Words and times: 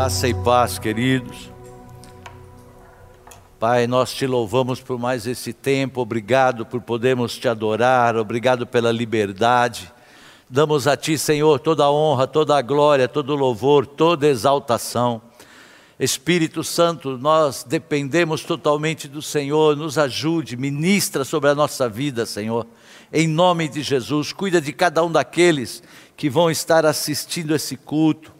Graça 0.00 0.28
e 0.28 0.32
paz, 0.32 0.78
queridos. 0.78 1.50
Pai, 3.58 3.86
nós 3.86 4.14
te 4.14 4.26
louvamos 4.26 4.80
por 4.80 4.98
mais 4.98 5.26
esse 5.26 5.52
tempo, 5.52 6.00
obrigado 6.00 6.64
por 6.64 6.80
podermos 6.80 7.36
te 7.36 7.46
adorar, 7.46 8.16
obrigado 8.16 8.66
pela 8.66 8.90
liberdade. 8.90 9.92
Damos 10.48 10.86
a 10.86 10.96
Ti, 10.96 11.18
Senhor, 11.18 11.60
toda 11.60 11.84
a 11.84 11.92
honra, 11.92 12.26
toda 12.26 12.56
a 12.56 12.62
glória, 12.62 13.06
todo 13.06 13.34
o 13.34 13.36
louvor, 13.36 13.86
toda 13.86 14.26
a 14.26 14.30
exaltação. 14.30 15.20
Espírito 15.98 16.64
Santo, 16.64 17.18
nós 17.18 17.62
dependemos 17.62 18.42
totalmente 18.42 19.06
do 19.06 19.20
Senhor, 19.20 19.76
nos 19.76 19.98
ajude, 19.98 20.56
ministra 20.56 21.26
sobre 21.26 21.50
a 21.50 21.54
nossa 21.54 21.90
vida, 21.90 22.24
Senhor. 22.24 22.66
Em 23.12 23.28
nome 23.28 23.68
de 23.68 23.82
Jesus, 23.82 24.32
cuida 24.32 24.62
de 24.62 24.72
cada 24.72 25.04
um 25.04 25.12
daqueles 25.12 25.82
que 26.16 26.30
vão 26.30 26.50
estar 26.50 26.86
assistindo 26.86 27.54
esse 27.54 27.76
culto 27.76 28.39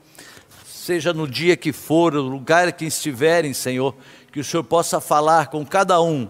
seja 0.80 1.12
no 1.12 1.28
dia 1.28 1.58
que 1.58 1.74
for, 1.74 2.14
no 2.14 2.22
lugar 2.22 2.72
que 2.72 2.86
estiverem, 2.86 3.52
Senhor, 3.52 3.94
que 4.32 4.40
o 4.40 4.44
Senhor 4.44 4.64
possa 4.64 4.98
falar 4.98 5.48
com 5.48 5.64
cada 5.64 6.00
um, 6.00 6.26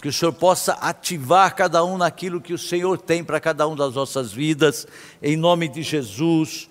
que 0.00 0.08
o 0.08 0.12
Senhor 0.12 0.32
possa 0.32 0.72
ativar 0.72 1.54
cada 1.54 1.84
um 1.84 1.98
naquilo 1.98 2.40
que 2.40 2.54
o 2.54 2.58
Senhor 2.58 2.96
tem 2.96 3.22
para 3.22 3.38
cada 3.38 3.68
um 3.68 3.76
das 3.76 3.94
nossas 3.94 4.32
vidas, 4.32 4.86
em 5.22 5.36
nome 5.36 5.68
de 5.68 5.82
Jesus, 5.82 6.70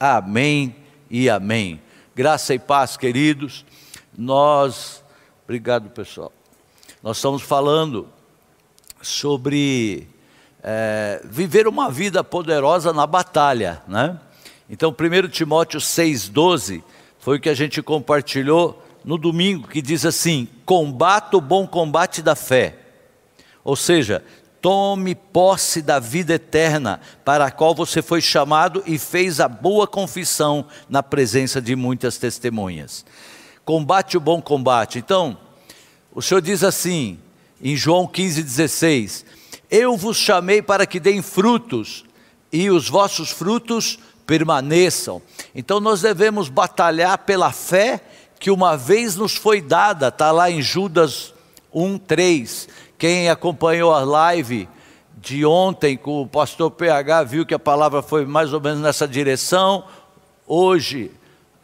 amém 0.00 0.74
e 1.10 1.28
amém. 1.28 1.78
Graça 2.14 2.54
e 2.54 2.58
paz, 2.58 2.96
queridos, 2.96 3.66
nós, 4.16 5.04
obrigado 5.44 5.90
pessoal, 5.90 6.32
nós 7.02 7.18
estamos 7.18 7.42
falando 7.42 8.08
sobre 9.02 10.08
é, 10.62 11.20
viver 11.22 11.68
uma 11.68 11.90
vida 11.90 12.24
poderosa 12.24 12.94
na 12.94 13.06
batalha, 13.06 13.82
né? 13.86 14.18
Então, 14.68 14.90
1 14.90 15.28
Timóteo 15.28 15.80
6,12 15.80 16.82
foi 17.18 17.38
o 17.38 17.40
que 17.40 17.48
a 17.48 17.54
gente 17.54 17.82
compartilhou 17.82 18.82
no 19.04 19.18
domingo, 19.18 19.68
que 19.68 19.82
diz 19.82 20.04
assim: 20.04 20.48
combata 20.64 21.36
o 21.36 21.40
bom 21.40 21.66
combate 21.66 22.22
da 22.22 22.34
fé. 22.34 22.78
Ou 23.64 23.76
seja, 23.76 24.24
tome 24.60 25.14
posse 25.14 25.82
da 25.82 25.98
vida 25.98 26.34
eterna, 26.34 27.00
para 27.24 27.46
a 27.46 27.50
qual 27.50 27.74
você 27.74 28.00
foi 28.00 28.20
chamado 28.20 28.82
e 28.86 28.98
fez 28.98 29.40
a 29.40 29.48
boa 29.48 29.86
confissão 29.86 30.64
na 30.88 31.02
presença 31.02 31.60
de 31.60 31.74
muitas 31.74 32.16
testemunhas. 32.16 33.04
Combate 33.64 34.16
o 34.16 34.20
bom 34.20 34.40
combate. 34.40 34.98
Então, 34.98 35.36
o 36.14 36.22
Senhor 36.22 36.40
diz 36.40 36.62
assim, 36.62 37.18
em 37.60 37.76
João 37.76 38.06
15,16: 38.06 39.24
Eu 39.70 39.96
vos 39.96 40.16
chamei 40.16 40.62
para 40.62 40.86
que 40.86 41.00
deem 41.00 41.22
frutos, 41.22 42.04
e 42.52 42.70
os 42.70 42.88
vossos 42.88 43.30
frutos 43.30 43.98
permaneçam. 44.26 45.20
Então 45.54 45.80
nós 45.80 46.02
devemos 46.02 46.48
batalhar 46.48 47.18
pela 47.18 47.52
fé 47.52 48.00
que 48.38 48.50
uma 48.50 48.76
vez 48.76 49.14
nos 49.16 49.36
foi 49.36 49.60
dada, 49.60 50.08
está 50.08 50.32
lá 50.32 50.50
em 50.50 50.60
Judas 50.60 51.32
1,3. 51.74 52.68
Quem 52.98 53.30
acompanhou 53.30 53.92
a 53.92 54.04
live 54.04 54.68
de 55.16 55.46
ontem 55.46 55.96
com 55.96 56.22
o 56.22 56.26
pastor 56.26 56.70
PH 56.70 57.22
viu 57.22 57.46
que 57.46 57.54
a 57.54 57.58
palavra 57.58 58.02
foi 58.02 58.26
mais 58.26 58.52
ou 58.52 58.60
menos 58.60 58.80
nessa 58.80 59.06
direção. 59.06 59.84
Hoje, 60.46 61.10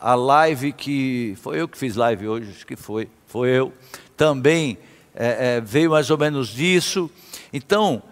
a 0.00 0.14
live 0.14 0.72
que. 0.72 1.36
Foi 1.42 1.60
eu 1.60 1.68
que 1.68 1.76
fiz 1.76 1.96
live 1.96 2.28
hoje, 2.28 2.52
acho 2.54 2.66
que 2.66 2.76
foi, 2.76 3.08
foi 3.26 3.48
eu. 3.50 3.72
Também 4.16 4.78
é, 5.14 5.56
é, 5.56 5.60
veio 5.60 5.90
mais 5.90 6.10
ou 6.10 6.18
menos 6.18 6.48
disso. 6.48 7.10
Então, 7.52 8.02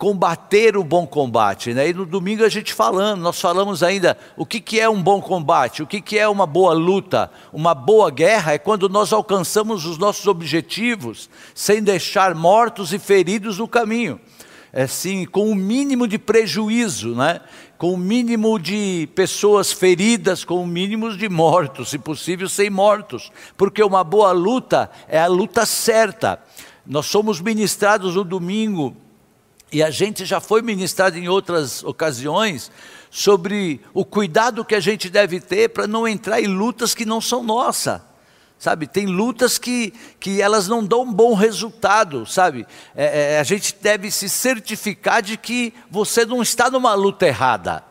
combater 0.00 0.78
o 0.78 0.82
bom 0.82 1.06
combate. 1.06 1.74
Né? 1.74 1.90
E 1.90 1.92
no 1.92 2.06
domingo 2.06 2.42
a 2.42 2.48
gente 2.48 2.72
falando, 2.72 3.20
nós 3.20 3.38
falamos 3.38 3.82
ainda 3.82 4.16
o 4.34 4.46
que, 4.46 4.58
que 4.58 4.80
é 4.80 4.88
um 4.88 5.02
bom 5.02 5.20
combate, 5.20 5.82
o 5.82 5.86
que, 5.86 6.00
que 6.00 6.18
é 6.18 6.26
uma 6.26 6.46
boa 6.46 6.72
luta. 6.72 7.30
Uma 7.52 7.74
boa 7.74 8.10
guerra 8.10 8.54
é 8.54 8.58
quando 8.58 8.88
nós 8.88 9.12
alcançamos 9.12 9.84
os 9.84 9.98
nossos 9.98 10.26
objetivos 10.26 11.28
sem 11.54 11.82
deixar 11.82 12.34
mortos 12.34 12.94
e 12.94 12.98
feridos 12.98 13.58
no 13.58 13.68
caminho. 13.68 14.18
Assim, 14.72 15.26
com 15.26 15.50
o 15.50 15.54
mínimo 15.54 16.08
de 16.08 16.18
prejuízo, 16.18 17.14
né? 17.14 17.42
com 17.76 17.92
o 17.92 17.98
mínimo 17.98 18.58
de 18.58 19.06
pessoas 19.14 19.70
feridas, 19.70 20.44
com 20.44 20.62
o 20.62 20.66
mínimo 20.66 21.14
de 21.14 21.28
mortos, 21.28 21.90
se 21.90 21.98
possível 21.98 22.48
sem 22.48 22.70
mortos, 22.70 23.30
porque 23.54 23.82
uma 23.82 24.02
boa 24.02 24.32
luta 24.32 24.90
é 25.06 25.20
a 25.20 25.26
luta 25.26 25.66
certa. 25.66 26.40
Nós 26.86 27.04
somos 27.04 27.38
ministrados 27.38 28.14
no 28.14 28.24
domingo 28.24 28.96
e 29.72 29.82
a 29.82 29.90
gente 29.90 30.24
já 30.24 30.40
foi 30.40 30.62
ministrado 30.62 31.16
em 31.16 31.28
outras 31.28 31.84
ocasiões 31.84 32.70
sobre 33.10 33.80
o 33.94 34.04
cuidado 34.04 34.64
que 34.64 34.74
a 34.74 34.80
gente 34.80 35.08
deve 35.08 35.40
ter 35.40 35.68
para 35.70 35.86
não 35.86 36.06
entrar 36.06 36.40
em 36.40 36.46
lutas 36.46 36.94
que 36.94 37.04
não 37.04 37.20
são 37.20 37.42
nossa. 37.42 38.04
Sabe, 38.58 38.86
tem 38.86 39.06
lutas 39.06 39.56
que, 39.56 39.90
que 40.18 40.42
elas 40.42 40.68
não 40.68 40.84
dão 40.84 41.02
um 41.02 41.12
bom 41.12 41.32
resultado, 41.34 42.26
sabe? 42.26 42.66
É, 42.94 43.36
é, 43.36 43.40
a 43.40 43.42
gente 43.42 43.74
deve 43.80 44.10
se 44.10 44.28
certificar 44.28 45.22
de 45.22 45.38
que 45.38 45.72
você 45.90 46.26
não 46.26 46.42
está 46.42 46.70
numa 46.70 46.92
luta 46.92 47.26
errada 47.26 47.89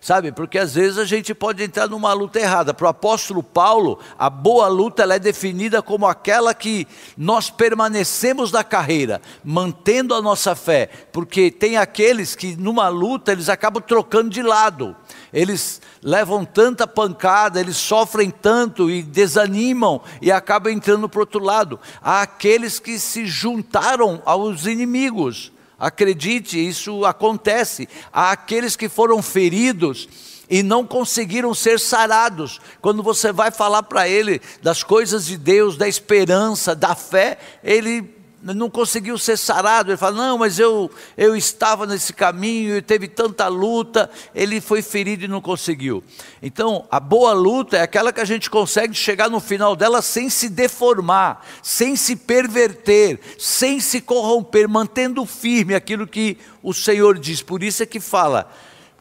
sabe? 0.00 0.32
Porque 0.32 0.58
às 0.58 0.74
vezes 0.74 0.98
a 0.98 1.04
gente 1.04 1.34
pode 1.34 1.62
entrar 1.62 1.88
numa 1.88 2.12
luta 2.12 2.38
errada. 2.38 2.72
Para 2.72 2.86
o 2.86 2.90
apóstolo 2.90 3.42
Paulo, 3.42 3.98
a 4.18 4.30
boa 4.30 4.68
luta 4.68 5.02
é 5.02 5.18
definida 5.18 5.82
como 5.82 6.06
aquela 6.06 6.54
que 6.54 6.86
nós 7.16 7.50
permanecemos 7.50 8.52
na 8.52 8.62
carreira, 8.62 9.20
mantendo 9.44 10.14
a 10.14 10.22
nossa 10.22 10.54
fé, 10.54 10.88
porque 11.12 11.50
tem 11.50 11.76
aqueles 11.76 12.34
que 12.34 12.56
numa 12.56 12.88
luta 12.88 13.32
eles 13.32 13.48
acabam 13.48 13.82
trocando 13.82 14.30
de 14.30 14.42
lado. 14.42 14.96
Eles 15.32 15.80
levam 16.02 16.44
tanta 16.44 16.86
pancada, 16.86 17.60
eles 17.60 17.76
sofrem 17.76 18.30
tanto 18.30 18.90
e 18.90 19.02
desanimam 19.02 20.00
e 20.22 20.32
acabam 20.32 20.72
entrando 20.72 21.08
para 21.08 21.18
o 21.18 21.20
outro 21.20 21.42
lado. 21.42 21.78
Há 22.02 22.22
aqueles 22.22 22.78
que 22.78 22.98
se 22.98 23.26
juntaram 23.26 24.22
aos 24.24 24.64
inimigos 24.64 25.52
Acredite, 25.78 26.58
isso 26.58 27.04
acontece. 27.04 27.88
Há 28.12 28.32
aqueles 28.32 28.74
que 28.74 28.88
foram 28.88 29.22
feridos 29.22 30.08
e 30.50 30.62
não 30.62 30.86
conseguiram 30.86 31.54
ser 31.54 31.78
sarados. 31.78 32.60
Quando 32.80 33.02
você 33.02 33.32
vai 33.32 33.50
falar 33.50 33.82
para 33.84 34.08
ele 34.08 34.40
das 34.62 34.82
coisas 34.82 35.26
de 35.26 35.36
Deus, 35.36 35.76
da 35.76 35.86
esperança, 35.86 36.74
da 36.74 36.94
fé, 36.94 37.38
ele 37.62 38.17
não 38.54 38.70
conseguiu 38.70 39.18
ser 39.18 39.36
sarado. 39.36 39.90
Ele 39.90 39.96
fala: 39.96 40.16
Não, 40.16 40.38
mas 40.38 40.58
eu, 40.58 40.90
eu 41.16 41.36
estava 41.36 41.86
nesse 41.86 42.12
caminho 42.12 42.76
e 42.76 42.82
teve 42.82 43.08
tanta 43.08 43.48
luta. 43.48 44.10
Ele 44.34 44.60
foi 44.60 44.82
ferido 44.82 45.24
e 45.24 45.28
não 45.28 45.40
conseguiu. 45.40 46.02
Então, 46.42 46.86
a 46.90 47.00
boa 47.00 47.32
luta 47.32 47.76
é 47.76 47.82
aquela 47.82 48.12
que 48.12 48.20
a 48.20 48.24
gente 48.24 48.48
consegue 48.48 48.94
chegar 48.94 49.28
no 49.28 49.40
final 49.40 49.74
dela 49.74 50.02
sem 50.02 50.30
se 50.30 50.48
deformar, 50.48 51.44
sem 51.62 51.96
se 51.96 52.16
perverter, 52.16 53.20
sem 53.38 53.80
se 53.80 54.00
corromper, 54.00 54.68
mantendo 54.68 55.24
firme 55.26 55.74
aquilo 55.74 56.06
que 56.06 56.38
o 56.62 56.72
Senhor 56.72 57.18
diz. 57.18 57.42
Por 57.42 57.62
isso 57.62 57.82
é 57.82 57.86
que 57.86 58.00
fala: 58.00 58.50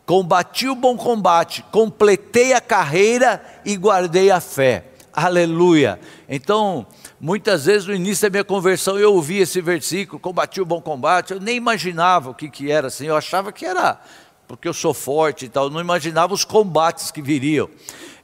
Combati 0.05 0.69
o 0.69 0.75
bom 0.75 0.95
combate, 0.95 1.65
completei 1.71 2.53
a 2.53 2.61
carreira 2.61 3.43
e 3.65 3.75
guardei 3.75 4.31
a 4.31 4.39
fé. 4.39 4.85
Aleluia. 5.11 5.99
Então, 6.29 6.85
Muitas 7.19 7.65
vezes 7.65 7.87
no 7.87 7.95
início 7.95 8.29
da 8.29 8.31
minha 8.31 8.43
conversão 8.43 8.99
eu 8.99 9.13
ouvi 9.13 9.39
esse 9.39 9.59
versículo, 9.59 10.19
combati 10.19 10.61
o 10.61 10.65
bom 10.65 10.79
combate, 10.79 11.33
eu 11.33 11.39
nem 11.39 11.55
imaginava 11.55 12.29
o 12.29 12.33
que, 12.33 12.47
que 12.47 12.69
era 12.71 12.87
assim, 12.87 13.07
eu 13.07 13.17
achava 13.17 13.51
que 13.51 13.65
era 13.65 13.99
porque 14.47 14.67
eu 14.67 14.73
sou 14.73 14.93
forte 14.93 15.45
e 15.45 15.49
tal, 15.49 15.69
não 15.69 15.81
imaginava 15.81 16.33
os 16.33 16.45
combates 16.45 17.11
que 17.11 17.21
viriam. 17.21 17.69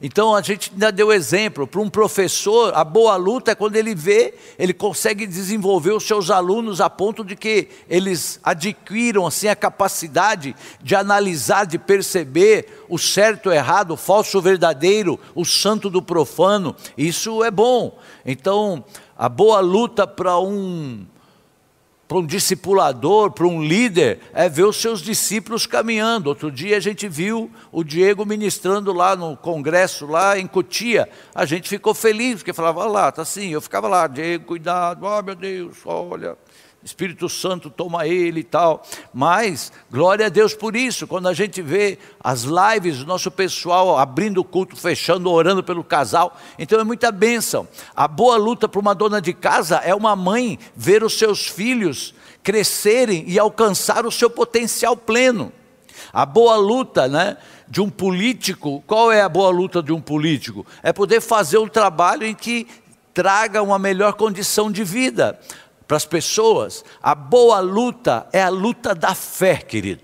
Então 0.00 0.34
a 0.34 0.40
gente 0.40 0.70
ainda 0.72 0.90
deu 0.90 1.12
exemplo, 1.12 1.66
para 1.66 1.80
um 1.80 1.88
professor, 1.88 2.72
a 2.74 2.82
boa 2.82 3.16
luta 3.16 3.52
é 3.52 3.54
quando 3.54 3.76
ele 3.76 3.94
vê, 3.94 4.34
ele 4.58 4.72
consegue 4.72 5.26
desenvolver 5.26 5.92
os 5.92 6.04
seus 6.04 6.30
alunos 6.30 6.80
a 6.80 6.88
ponto 6.88 7.24
de 7.24 7.36
que 7.36 7.68
eles 7.88 8.40
adquiram 8.42 9.26
assim 9.26 9.48
a 9.48 9.56
capacidade 9.56 10.56
de 10.82 10.94
analisar, 10.94 11.66
de 11.66 11.78
perceber 11.78 12.84
o 12.88 12.98
certo, 12.98 13.50
o 13.50 13.52
errado, 13.52 13.92
o 13.92 13.96
falso, 13.96 14.38
o 14.38 14.42
verdadeiro, 14.42 15.20
o 15.34 15.44
santo 15.44 15.90
do 15.90 16.02
profano. 16.02 16.74
Isso 16.96 17.44
é 17.44 17.50
bom. 17.50 17.98
Então, 18.24 18.84
a 19.16 19.28
boa 19.28 19.60
luta 19.60 20.06
para 20.06 20.38
um 20.38 21.06
para 22.06 22.18
um 22.18 22.26
discipulador, 22.26 23.30
para 23.30 23.46
um 23.46 23.62
líder, 23.62 24.20
é 24.32 24.48
ver 24.48 24.64
os 24.64 24.76
seus 24.76 25.00
discípulos 25.00 25.66
caminhando. 25.66 26.28
Outro 26.28 26.50
dia 26.50 26.76
a 26.76 26.80
gente 26.80 27.08
viu 27.08 27.50
o 27.72 27.82
Diego 27.82 28.26
ministrando 28.26 28.92
lá 28.92 29.16
no 29.16 29.36
congresso, 29.36 30.06
lá 30.06 30.38
em 30.38 30.46
Cotia. 30.46 31.08
A 31.34 31.44
gente 31.44 31.68
ficou 31.68 31.94
feliz, 31.94 32.36
porque 32.36 32.52
falava, 32.52 32.84
lá, 32.86 33.10
tá 33.10 33.22
assim. 33.22 33.48
Eu 33.50 33.60
ficava 33.60 33.88
lá, 33.88 34.06
Diego, 34.06 34.44
cuidado, 34.44 35.06
oh 35.06 35.22
meu 35.22 35.34
Deus, 35.34 35.78
olha. 35.84 36.36
Espírito 36.84 37.28
Santo 37.30 37.70
toma 37.70 38.06
ele 38.06 38.40
e 38.40 38.44
tal. 38.44 38.84
Mas, 39.12 39.72
glória 39.90 40.26
a 40.26 40.28
Deus 40.28 40.52
por 40.52 40.76
isso, 40.76 41.06
quando 41.06 41.28
a 41.28 41.32
gente 41.32 41.62
vê 41.62 41.98
as 42.22 42.42
lives 42.42 42.98
do 42.98 43.06
nosso 43.06 43.30
pessoal 43.30 43.98
abrindo 43.98 44.38
o 44.38 44.44
culto, 44.44 44.76
fechando, 44.76 45.30
orando 45.30 45.64
pelo 45.64 45.82
casal, 45.82 46.36
então 46.58 46.78
é 46.78 46.84
muita 46.84 47.10
bênção. 47.10 47.66
A 47.96 48.06
boa 48.06 48.36
luta 48.36 48.68
para 48.68 48.80
uma 48.80 48.94
dona 48.94 49.20
de 49.20 49.32
casa 49.32 49.76
é 49.78 49.94
uma 49.94 50.14
mãe 50.14 50.58
ver 50.76 51.02
os 51.02 51.18
seus 51.18 51.46
filhos 51.46 52.14
crescerem 52.42 53.24
e 53.26 53.38
alcançar 53.38 54.04
o 54.04 54.12
seu 54.12 54.28
potencial 54.28 54.94
pleno. 54.94 55.50
A 56.12 56.26
boa 56.26 56.56
luta, 56.56 57.08
né? 57.08 57.38
de 57.66 57.80
um 57.80 57.88
político, 57.88 58.84
qual 58.86 59.10
é 59.10 59.22
a 59.22 59.28
boa 59.28 59.50
luta 59.50 59.82
de 59.82 59.90
um 59.90 60.00
político? 60.00 60.66
É 60.82 60.92
poder 60.92 61.22
fazer 61.22 61.56
um 61.56 61.66
trabalho 61.66 62.26
em 62.26 62.34
que 62.34 62.66
traga 63.14 63.62
uma 63.62 63.78
melhor 63.78 64.12
condição 64.14 64.70
de 64.70 64.84
vida 64.84 65.38
para 65.86 65.96
as 65.96 66.04
pessoas. 66.04 66.84
A 67.02 67.14
boa 67.14 67.60
luta 67.60 68.26
é 68.32 68.42
a 68.42 68.48
luta 68.48 68.94
da 68.94 69.14
fé, 69.14 69.56
querido. 69.56 70.02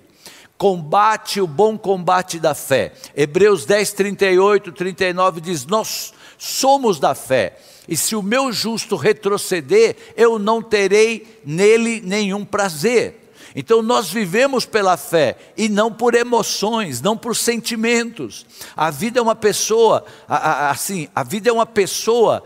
Combate 0.57 1.41
o 1.41 1.47
bom 1.47 1.79
combate 1.79 2.39
da 2.39 2.55
fé. 2.55 2.93
Hebreus 3.17 3.65
10, 3.65 3.93
38, 3.93 4.73
39 4.73 5.41
diz: 5.41 5.65
Nós 5.65 6.13
somos 6.37 7.01
da 7.01 7.15
fé, 7.15 7.57
e 7.89 7.97
se 7.97 8.15
o 8.15 8.23
meu 8.23 8.53
justo 8.53 8.95
retroceder, 8.95 9.97
eu 10.17 10.39
não 10.39 10.63
terei 10.63 11.41
nele 11.45 12.03
nenhum 12.05 12.45
prazer. 12.45 13.21
Então 13.55 13.83
nós 13.83 14.11
vivemos 14.11 14.65
pela 14.65 14.97
fé 14.97 15.37
e 15.57 15.69
não 15.69 15.93
por 15.93 16.15
emoções, 16.15 17.01
não 17.01 17.17
por 17.17 17.35
sentimentos. 17.35 18.47
A 18.77 18.91
vida 18.91 19.19
é 19.19 19.23
uma 19.23 19.35
pessoa, 19.35 20.05
assim, 20.29 21.09
a 21.15 21.25
vida 21.25 21.51
é 21.51 21.53
uma 21.53 21.67
pessoa 21.67 22.45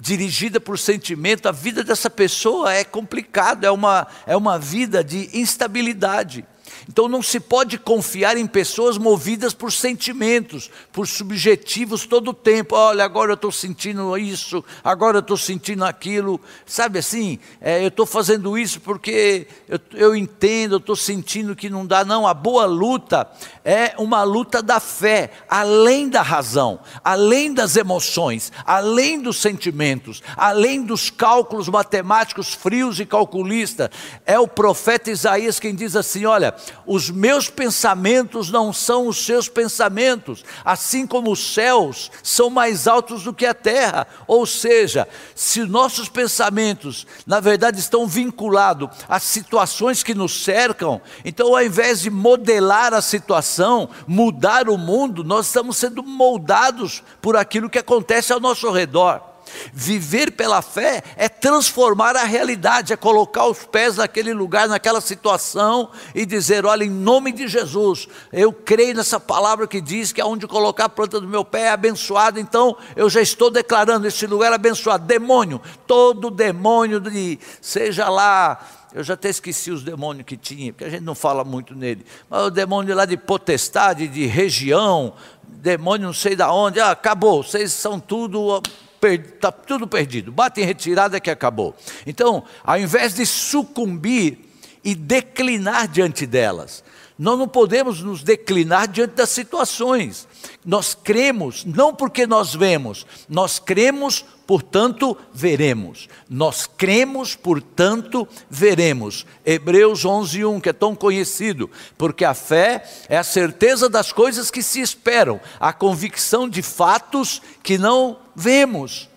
dirigida 0.00 0.60
por 0.60 0.78
sentimento, 0.78 1.48
a 1.48 1.52
vida 1.52 1.82
dessa 1.82 2.08
pessoa 2.08 2.72
é 2.72 2.84
complicada, 2.84 3.66
é 3.66 3.70
uma, 3.70 4.06
é 4.26 4.36
uma 4.36 4.58
vida 4.58 5.02
de 5.02 5.28
instabilidade. 5.36 6.44
Então 6.88 7.08
não 7.08 7.22
se 7.22 7.38
pode 7.38 7.78
confiar 7.78 8.36
em 8.36 8.46
pessoas 8.46 8.98
movidas 8.98 9.52
por 9.52 9.72
sentimentos, 9.72 10.70
por 10.92 11.06
subjetivos 11.06 12.06
todo 12.06 12.28
o 12.28 12.34
tempo. 12.34 12.74
Olha, 12.74 13.04
agora 13.04 13.32
eu 13.32 13.34
estou 13.34 13.52
sentindo 13.52 14.16
isso, 14.16 14.64
agora 14.82 15.18
eu 15.18 15.20
estou 15.20 15.36
sentindo 15.36 15.84
aquilo. 15.84 16.40
Sabe 16.66 16.98
assim, 16.98 17.38
é, 17.60 17.82
eu 17.82 17.88
estou 17.88 18.06
fazendo 18.06 18.56
isso 18.56 18.80
porque 18.80 19.46
eu, 19.68 19.80
eu 19.94 20.16
entendo, 20.16 20.76
eu 20.76 20.78
estou 20.78 20.96
sentindo 20.96 21.56
que 21.56 21.68
não 21.68 21.86
dá. 21.86 22.04
Não, 22.04 22.26
a 22.26 22.34
boa 22.34 22.64
luta 22.64 23.28
é 23.64 23.94
uma 23.98 24.22
luta 24.22 24.62
da 24.62 24.80
fé, 24.80 25.30
além 25.48 26.08
da 26.08 26.22
razão, 26.22 26.80
além 27.04 27.52
das 27.52 27.76
emoções, 27.76 28.52
além 28.64 29.20
dos 29.20 29.40
sentimentos, 29.40 30.22
além 30.36 30.82
dos 30.82 31.10
cálculos 31.10 31.68
matemáticos 31.68 32.54
frios 32.54 32.98
e 33.00 33.06
calculistas. 33.06 33.90
É 34.24 34.38
o 34.38 34.48
profeta 34.48 35.10
Isaías 35.10 35.60
quem 35.60 35.74
diz 35.74 35.94
assim: 35.96 36.24
olha, 36.24 36.54
os 36.86 37.10
meus 37.10 37.48
pensamentos 37.48 38.50
não 38.50 38.72
são 38.72 39.06
os 39.06 39.24
seus 39.24 39.48
pensamentos, 39.48 40.44
assim 40.64 41.06
como 41.06 41.30
os 41.30 41.54
céus 41.54 42.10
são 42.22 42.50
mais 42.50 42.86
altos 42.86 43.22
do 43.24 43.32
que 43.32 43.46
a 43.46 43.54
terra. 43.54 44.06
Ou 44.26 44.46
seja, 44.46 45.08
se 45.34 45.64
nossos 45.64 46.08
pensamentos, 46.08 47.06
na 47.26 47.40
verdade, 47.40 47.78
estão 47.78 48.06
vinculados 48.06 48.88
às 49.08 49.22
situações 49.22 50.02
que 50.02 50.14
nos 50.14 50.44
cercam, 50.44 51.00
então 51.24 51.54
ao 51.54 51.62
invés 51.62 52.00
de 52.00 52.10
modelar 52.10 52.94
a 52.94 53.02
situação, 53.02 53.88
mudar 54.06 54.68
o 54.68 54.78
mundo, 54.78 55.24
nós 55.24 55.46
estamos 55.46 55.76
sendo 55.76 56.02
moldados 56.02 57.02
por 57.20 57.36
aquilo 57.36 57.70
que 57.70 57.78
acontece 57.78 58.32
ao 58.32 58.40
nosso 58.40 58.70
redor. 58.70 59.37
Viver 59.72 60.32
pela 60.32 60.62
fé 60.62 61.02
é 61.16 61.28
transformar 61.28 62.16
a 62.16 62.24
realidade, 62.24 62.92
é 62.92 62.96
colocar 62.96 63.46
os 63.46 63.64
pés 63.64 63.96
naquele 63.96 64.32
lugar, 64.32 64.68
naquela 64.68 65.00
situação 65.00 65.90
e 66.14 66.24
dizer: 66.24 66.66
olha, 66.66 66.84
em 66.84 66.90
nome 66.90 67.32
de 67.32 67.48
Jesus, 67.48 68.08
eu 68.32 68.52
creio 68.52 68.94
nessa 68.94 69.20
palavra 69.20 69.66
que 69.66 69.80
diz 69.80 70.12
que 70.12 70.20
aonde 70.20 70.46
colocar 70.46 70.86
a 70.86 70.88
planta 70.88 71.20
do 71.20 71.28
meu 71.28 71.44
pé 71.44 71.62
é 71.62 71.70
abençoado, 71.70 72.40
então 72.40 72.76
eu 72.96 73.08
já 73.08 73.20
estou 73.20 73.50
declarando 73.50 74.06
esse 74.06 74.26
lugar 74.26 74.52
abençoado. 74.52 75.06
Demônio, 75.06 75.60
todo 75.86 76.30
demônio 76.30 77.00
de, 77.00 77.38
seja 77.60 78.08
lá 78.08 78.58
eu 78.92 79.04
já 79.04 79.14
até 79.14 79.28
esqueci 79.28 79.70
os 79.70 79.82
demônios 79.82 80.24
que 80.24 80.36
tinha, 80.36 80.72
porque 80.72 80.84
a 80.84 80.88
gente 80.88 81.02
não 81.02 81.14
fala 81.14 81.44
muito 81.44 81.74
nele. 81.74 82.06
Mas 82.28 82.46
o 82.46 82.50
demônio 82.50 82.94
lá 82.96 83.04
de 83.04 83.16
potestade, 83.16 84.08
de 84.08 84.26
região, 84.26 85.12
demônio 85.46 86.06
não 86.06 86.14
sei 86.14 86.34
da 86.34 86.52
onde, 86.52 86.80
ah, 86.80 86.92
acabou, 86.92 87.42
vocês 87.42 87.72
são 87.72 88.00
tudo 88.00 88.62
está 89.02 89.52
tudo 89.52 89.86
perdido, 89.86 90.32
bate 90.32 90.60
em 90.60 90.64
retirada 90.64 91.20
que 91.20 91.30
acabou. 91.30 91.74
Então, 92.06 92.44
ao 92.64 92.78
invés 92.78 93.14
de 93.14 93.24
sucumbir 93.24 94.38
e 94.84 94.94
declinar 94.94 95.88
diante 95.88 96.26
delas, 96.26 96.82
nós 97.18 97.36
não 97.36 97.48
podemos 97.48 98.00
nos 98.00 98.22
declinar 98.22 98.86
diante 98.86 99.14
das 99.14 99.30
situações. 99.30 100.28
Nós 100.64 100.94
cremos, 100.94 101.64
não 101.64 101.92
porque 101.92 102.26
nós 102.26 102.54
vemos, 102.54 103.04
nós 103.28 103.58
cremos, 103.58 104.24
portanto 104.46 105.16
veremos. 105.34 106.08
Nós 106.30 106.66
cremos, 106.66 107.34
portanto 107.34 108.28
veremos. 108.48 109.26
Hebreus 109.44 110.04
11:1, 110.04 110.60
que 110.60 110.68
é 110.68 110.72
tão 110.72 110.94
conhecido, 110.94 111.68
porque 111.96 112.24
a 112.24 112.34
fé 112.34 112.84
é 113.08 113.18
a 113.18 113.24
certeza 113.24 113.88
das 113.88 114.12
coisas 114.12 114.48
que 114.48 114.62
se 114.62 114.80
esperam, 114.80 115.40
a 115.58 115.72
convicção 115.72 116.48
de 116.48 116.62
fatos 116.62 117.42
que 117.64 117.76
não 117.76 118.18
vemos. 118.36 119.08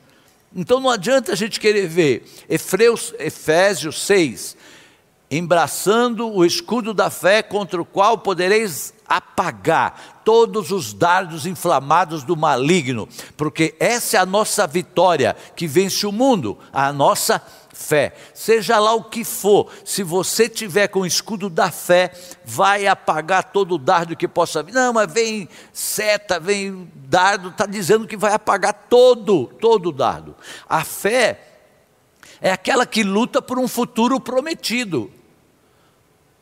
Então 0.55 0.79
não 0.79 0.89
adianta 0.89 1.31
a 1.31 1.35
gente 1.35 1.59
querer 1.59 1.87
ver. 1.87 2.25
Efreus, 2.49 3.13
Efésios 3.19 4.01
6, 4.01 4.57
embraçando 5.31 6.29
o 6.29 6.43
escudo 6.43 6.93
da 6.93 7.09
fé 7.09 7.41
contra 7.41 7.81
o 7.81 7.85
qual 7.85 8.17
podereis 8.17 8.93
apagar 9.07 10.21
todos 10.25 10.71
os 10.71 10.93
dardos 10.93 11.45
inflamados 11.45 12.23
do 12.23 12.35
maligno, 12.35 13.07
porque 13.37 13.75
essa 13.79 14.17
é 14.17 14.19
a 14.19 14.25
nossa 14.25 14.67
vitória 14.67 15.35
que 15.55 15.67
vence 15.67 16.05
o 16.05 16.11
mundo, 16.11 16.57
a 16.71 16.91
nossa 16.91 17.41
fé. 17.73 18.13
Seja 18.33 18.77
lá 18.77 18.93
o 18.93 19.05
que 19.05 19.23
for, 19.23 19.71
se 19.83 20.03
você 20.03 20.47
tiver 20.47 20.87
com 20.87 21.01
o 21.01 21.05
escudo 21.05 21.49
da 21.49 21.71
fé, 21.71 22.11
vai 22.45 22.85
apagar 22.87 23.51
todo 23.51 23.75
o 23.75 23.77
dardo 23.77 24.15
que 24.15 24.27
possa 24.27 24.61
vir. 24.61 24.73
Não, 24.73 24.93
mas 24.93 25.11
vem 25.11 25.49
seta, 25.73 26.39
vem 26.39 26.89
dardo, 26.95 27.49
está 27.49 27.65
dizendo 27.65 28.07
que 28.07 28.17
vai 28.17 28.33
apagar 28.33 28.73
todo, 28.89 29.47
todo 29.59 29.89
o 29.89 29.93
dardo. 29.93 30.35
A 30.69 30.83
fé 30.83 31.47
é 32.39 32.51
aquela 32.51 32.85
que 32.85 33.03
luta 33.03 33.41
por 33.41 33.59
um 33.59 33.67
futuro 33.67 34.19
prometido. 34.19 35.11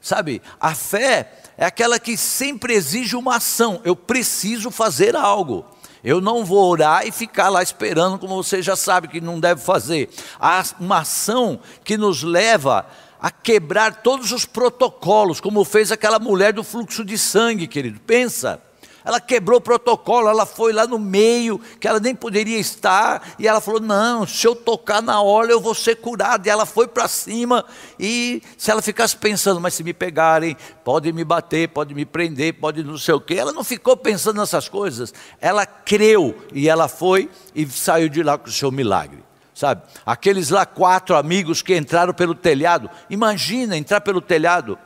Sabe, 0.02 0.42
a 0.60 0.74
fé 0.74 1.32
é 1.58 1.66
aquela 1.66 2.00
que 2.00 2.16
sempre 2.16 2.74
exige 2.74 3.16
uma 3.16 3.36
ação. 3.36 3.82
Eu 3.84 3.96
preciso 3.96 4.72
fazer 4.72 5.16
algo. 5.16 5.66
Eu 6.04 6.22
não 6.22 6.46
vou 6.46 6.70
orar 6.70 7.06
e 7.06 7.12
ficar 7.12 7.50
lá 7.50 7.62
esperando, 7.62 8.18
como 8.18 8.42
você 8.42 8.62
já 8.62 8.76
sabe 8.76 9.10
que 9.10 9.20
não 9.20 9.40
deve 9.40 9.62
fazer. 9.62 10.10
Há 10.40 10.64
uma 10.80 11.00
ação 11.00 11.60
que 11.84 11.98
nos 11.98 12.24
leva 12.24 12.86
a 13.22 13.30
quebrar 13.30 14.02
todos 14.02 14.32
os 14.32 14.46
protocolos, 14.46 15.42
como 15.42 15.66
fez 15.66 15.92
aquela 15.92 16.20
mulher 16.20 16.54
do 16.54 16.64
fluxo 16.64 17.04
de 17.04 17.18
sangue, 17.18 17.68
querido. 17.68 18.00
Pensa. 18.00 18.62
Ela 19.10 19.20
quebrou 19.20 19.58
o 19.58 19.62
protocolo, 19.62 20.30
ela 20.30 20.46
foi 20.46 20.72
lá 20.72 20.86
no 20.86 21.00
meio, 21.00 21.60
que 21.80 21.88
ela 21.88 22.00
nem 22.00 22.14
poderia 22.14 22.60
estar, 22.60 23.34
e 23.40 23.48
ela 23.48 23.60
falou: 23.60 23.80
Não, 23.80 24.28
se 24.28 24.46
eu 24.46 24.56
tocar 24.56 25.02
na 25.02 25.20
orla 25.20 25.52
eu 25.52 25.60
vou 25.60 25.74
ser 25.74 25.96
curada. 25.96 26.48
E 26.48 26.52
ela 26.52 26.64
foi 26.64 26.88
para 26.88 27.08
cima, 27.08 27.66
e 28.00 28.40
se 28.56 28.70
ela 28.70 28.84
ficasse 28.84 29.18
pensando, 29.18 29.60
mas 29.60 29.74
se 29.74 29.84
me 29.84 29.96
pegarem, 29.96 30.56
pode 30.84 31.12
me 31.12 31.24
bater, 31.24 31.70
pode 31.70 31.96
me 31.96 32.06
prender, 32.06 32.54
pode 32.54 32.84
não 32.84 33.00
sei 33.00 33.16
o 33.16 33.20
quê. 33.20 33.34
Ela 33.34 33.52
não 33.52 33.64
ficou 33.64 33.98
pensando 33.98 34.40
nessas 34.40 34.70
coisas, 34.70 35.12
ela 35.42 35.66
creu, 35.66 36.38
e 36.54 36.70
ela 36.70 36.88
foi 36.88 37.32
e 37.56 37.66
saiu 37.66 38.10
de 38.10 38.22
lá 38.22 38.38
com 38.38 38.48
o 38.48 38.52
seu 38.52 38.72
milagre. 38.72 39.24
Sabe, 39.56 39.82
aqueles 40.06 40.52
lá 40.52 40.68
quatro 40.68 41.16
amigos 41.16 41.64
que 41.64 41.76
entraram 41.76 42.14
pelo 42.14 42.36
telhado, 42.36 42.92
imagina 43.10 43.76
entrar 43.76 44.02
pelo 44.02 44.22
telhado, 44.22 44.78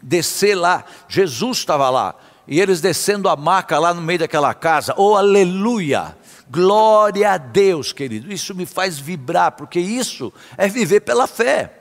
descer 0.00 0.54
lá, 0.54 0.84
Jesus 1.08 1.58
estava 1.58 1.90
lá, 1.90 2.14
e 2.46 2.60
eles 2.60 2.80
descendo 2.80 3.28
a 3.28 3.36
maca 3.36 3.78
lá 3.78 3.94
no 3.94 4.02
meio 4.02 4.18
daquela 4.20 4.52
casa, 4.54 4.94
oh 4.96 5.16
aleluia, 5.16 6.16
glória 6.50 7.32
a 7.32 7.38
Deus, 7.38 7.92
querido, 7.92 8.32
isso 8.32 8.54
me 8.54 8.66
faz 8.66 8.98
vibrar, 8.98 9.52
porque 9.52 9.80
isso 9.80 10.32
é 10.56 10.68
viver 10.68 11.00
pela 11.00 11.26
fé. 11.26 11.80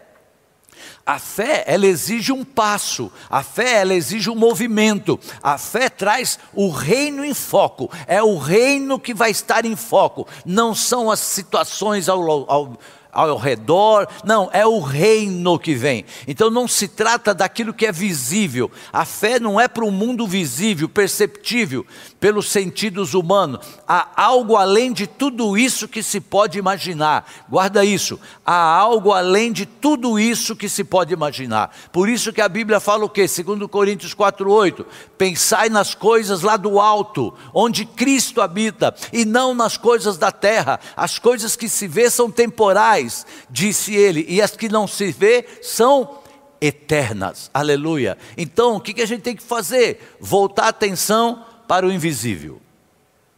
A 1.05 1.19
fé, 1.19 1.65
ela 1.67 1.85
exige 1.85 2.31
um 2.31 2.45
passo, 2.45 3.11
a 3.29 3.43
fé, 3.43 3.81
ela 3.81 3.93
exige 3.93 4.29
um 4.29 4.35
movimento, 4.35 5.19
a 5.41 5.57
fé 5.57 5.89
traz 5.89 6.39
o 6.53 6.69
reino 6.69 7.25
em 7.25 7.33
foco, 7.33 7.91
é 8.07 8.23
o 8.23 8.37
reino 8.37 8.97
que 8.97 9.13
vai 9.13 9.29
estar 9.29 9.65
em 9.65 9.75
foco, 9.75 10.25
não 10.45 10.73
são 10.73 11.11
as 11.11 11.19
situações 11.19 12.07
ao, 12.07 12.49
ao 12.49 12.77
ao 13.13 13.37
redor, 13.37 14.07
não, 14.23 14.49
é 14.51 14.65
o 14.65 14.79
reino 14.79 15.59
que 15.59 15.75
vem. 15.75 16.03
Então 16.27 16.49
não 16.49 16.67
se 16.67 16.87
trata 16.87 17.33
daquilo 17.33 17.73
que 17.73 17.85
é 17.85 17.91
visível. 17.91 18.71
A 18.91 19.05
fé 19.05 19.39
não 19.39 19.59
é 19.59 19.67
para 19.67 19.85
o 19.85 19.91
mundo 19.91 20.25
visível, 20.25 20.89
perceptível 20.89 21.85
pelos 22.19 22.49
sentidos 22.49 23.13
humanos. 23.13 23.59
Há 23.87 24.07
algo 24.15 24.55
além 24.55 24.91
de 24.91 25.05
tudo 25.05 25.57
isso 25.57 25.87
que 25.87 26.01
se 26.01 26.19
pode 26.19 26.57
imaginar. 26.57 27.29
Guarda 27.47 27.85
isso. 27.85 28.19
Há 28.45 28.55
algo 28.55 29.11
além 29.11 29.51
de 29.51 29.65
tudo 29.65 30.19
isso 30.19 30.55
que 30.55 30.67
se 30.67 30.83
pode 30.83 31.13
imaginar. 31.13 31.75
Por 31.91 32.09
isso 32.09 32.33
que 32.33 32.41
a 32.41 32.49
Bíblia 32.49 32.79
fala 32.79 33.05
o 33.05 33.09
quê? 33.09 33.27
Segundo 33.27 33.69
Coríntios 33.69 34.15
4:8, 34.15 34.85
pensai 35.17 35.69
nas 35.69 35.93
coisas 35.93 36.41
lá 36.41 36.57
do 36.57 36.79
alto, 36.79 37.33
onde 37.53 37.85
Cristo 37.85 38.41
habita, 38.41 38.95
e 39.11 39.23
não 39.25 39.53
nas 39.53 39.77
coisas 39.77 40.17
da 40.17 40.31
terra. 40.31 40.79
As 40.95 41.19
coisas 41.19 41.55
que 41.55 41.69
se 41.69 41.87
vê 41.87 42.09
são 42.09 42.31
temporais 42.31 43.02
disse 43.49 43.95
ele, 43.95 44.25
e 44.27 44.41
as 44.41 44.55
que 44.55 44.69
não 44.69 44.87
se 44.87 45.11
vê 45.11 45.45
são 45.61 46.19
eternas. 46.61 47.51
Aleluia. 47.53 48.17
Então, 48.37 48.75
o 48.77 48.79
que 48.79 49.01
a 49.01 49.05
gente 49.05 49.21
tem 49.21 49.35
que 49.35 49.43
fazer? 49.43 50.15
Voltar 50.19 50.65
a 50.65 50.69
atenção 50.69 51.45
para 51.67 51.85
o 51.85 51.91
invisível. 51.91 52.61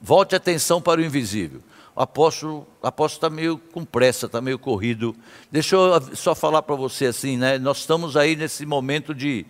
Volte 0.01 0.35
a 0.35 0.37
atenção 0.37 0.81
para 0.81 1.01
o 1.01 1.03
invisível. 1.03 1.61
O 1.95 2.01
apóstolo 2.01 2.67
está 3.05 3.29
meio 3.29 3.57
com 3.57 3.85
pressa, 3.85 4.25
está 4.25 4.41
meio 4.41 4.59
corrido. 4.59 5.15
Deixa 5.49 5.75
eu 5.75 6.15
só 6.15 6.35
falar 6.35 6.61
para 6.61 6.75
você 6.75 7.05
assim, 7.05 7.37
né? 7.37 7.57
Nós 7.57 7.77
estamos 7.77 8.17
aí 8.17 8.35
nesse 8.35 8.65
momento 8.65 9.15
de 9.15 9.45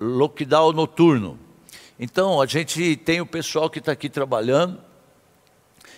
lockdown 0.00 0.72
noturno. 0.72 1.38
Então, 2.00 2.40
a 2.40 2.46
gente 2.46 2.96
tem 2.96 3.20
o 3.20 3.26
pessoal 3.26 3.70
que 3.70 3.78
está 3.78 3.92
aqui 3.92 4.08
trabalhando, 4.08 4.80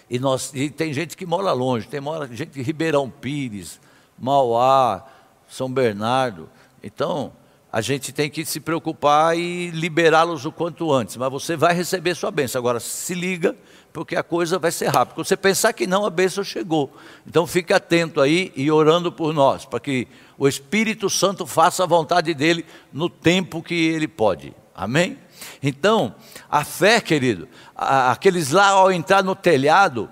e, 0.08 0.18
nós, 0.18 0.52
e 0.54 0.70
tem 0.70 0.92
gente 0.92 1.16
que 1.16 1.24
mora 1.24 1.52
longe, 1.52 1.88
tem 1.88 2.00
mora, 2.00 2.26
gente 2.26 2.52
de 2.52 2.62
Ribeirão 2.62 3.08
Pires, 3.08 3.80
Mauá, 4.18 5.04
São 5.48 5.70
Bernardo. 5.70 6.48
Então, 6.82 7.32
a 7.72 7.80
gente 7.80 8.12
tem 8.12 8.30
que 8.30 8.44
se 8.44 8.60
preocupar 8.60 9.36
e 9.36 9.70
liberá-los 9.70 10.44
o 10.44 10.52
quanto 10.52 10.92
antes. 10.92 11.16
Mas 11.16 11.32
você 11.32 11.56
vai 11.56 11.74
receber 11.74 12.14
sua 12.14 12.30
bênção. 12.30 12.60
Agora, 12.60 12.78
se 12.78 13.14
liga, 13.14 13.56
porque 13.92 14.14
a 14.14 14.22
coisa 14.22 14.58
vai 14.58 14.70
ser 14.70 14.86
rápida. 14.86 15.16
Quando 15.16 15.26
você 15.26 15.36
pensar 15.36 15.72
que 15.72 15.86
não, 15.86 16.06
a 16.06 16.10
bênção 16.10 16.44
chegou. 16.44 16.92
Então, 17.26 17.46
fique 17.46 17.72
atento 17.72 18.20
aí 18.20 18.52
e 18.54 18.70
orando 18.70 19.10
por 19.10 19.34
nós, 19.34 19.64
para 19.64 19.80
que 19.80 20.06
o 20.38 20.46
Espírito 20.46 21.10
Santo 21.10 21.46
faça 21.46 21.82
a 21.82 21.86
vontade 21.86 22.32
dele 22.34 22.64
no 22.92 23.08
tempo 23.08 23.62
que 23.62 23.74
ele 23.74 24.06
pode. 24.06 24.54
Amém? 24.74 25.18
Então, 25.62 26.14
a 26.50 26.64
fé, 26.64 27.00
querido, 27.00 27.48
aqueles 27.76 28.50
lá 28.50 28.68
ao 28.68 28.92
entrar 28.92 29.22
no 29.22 29.34
telhado, 29.34 30.10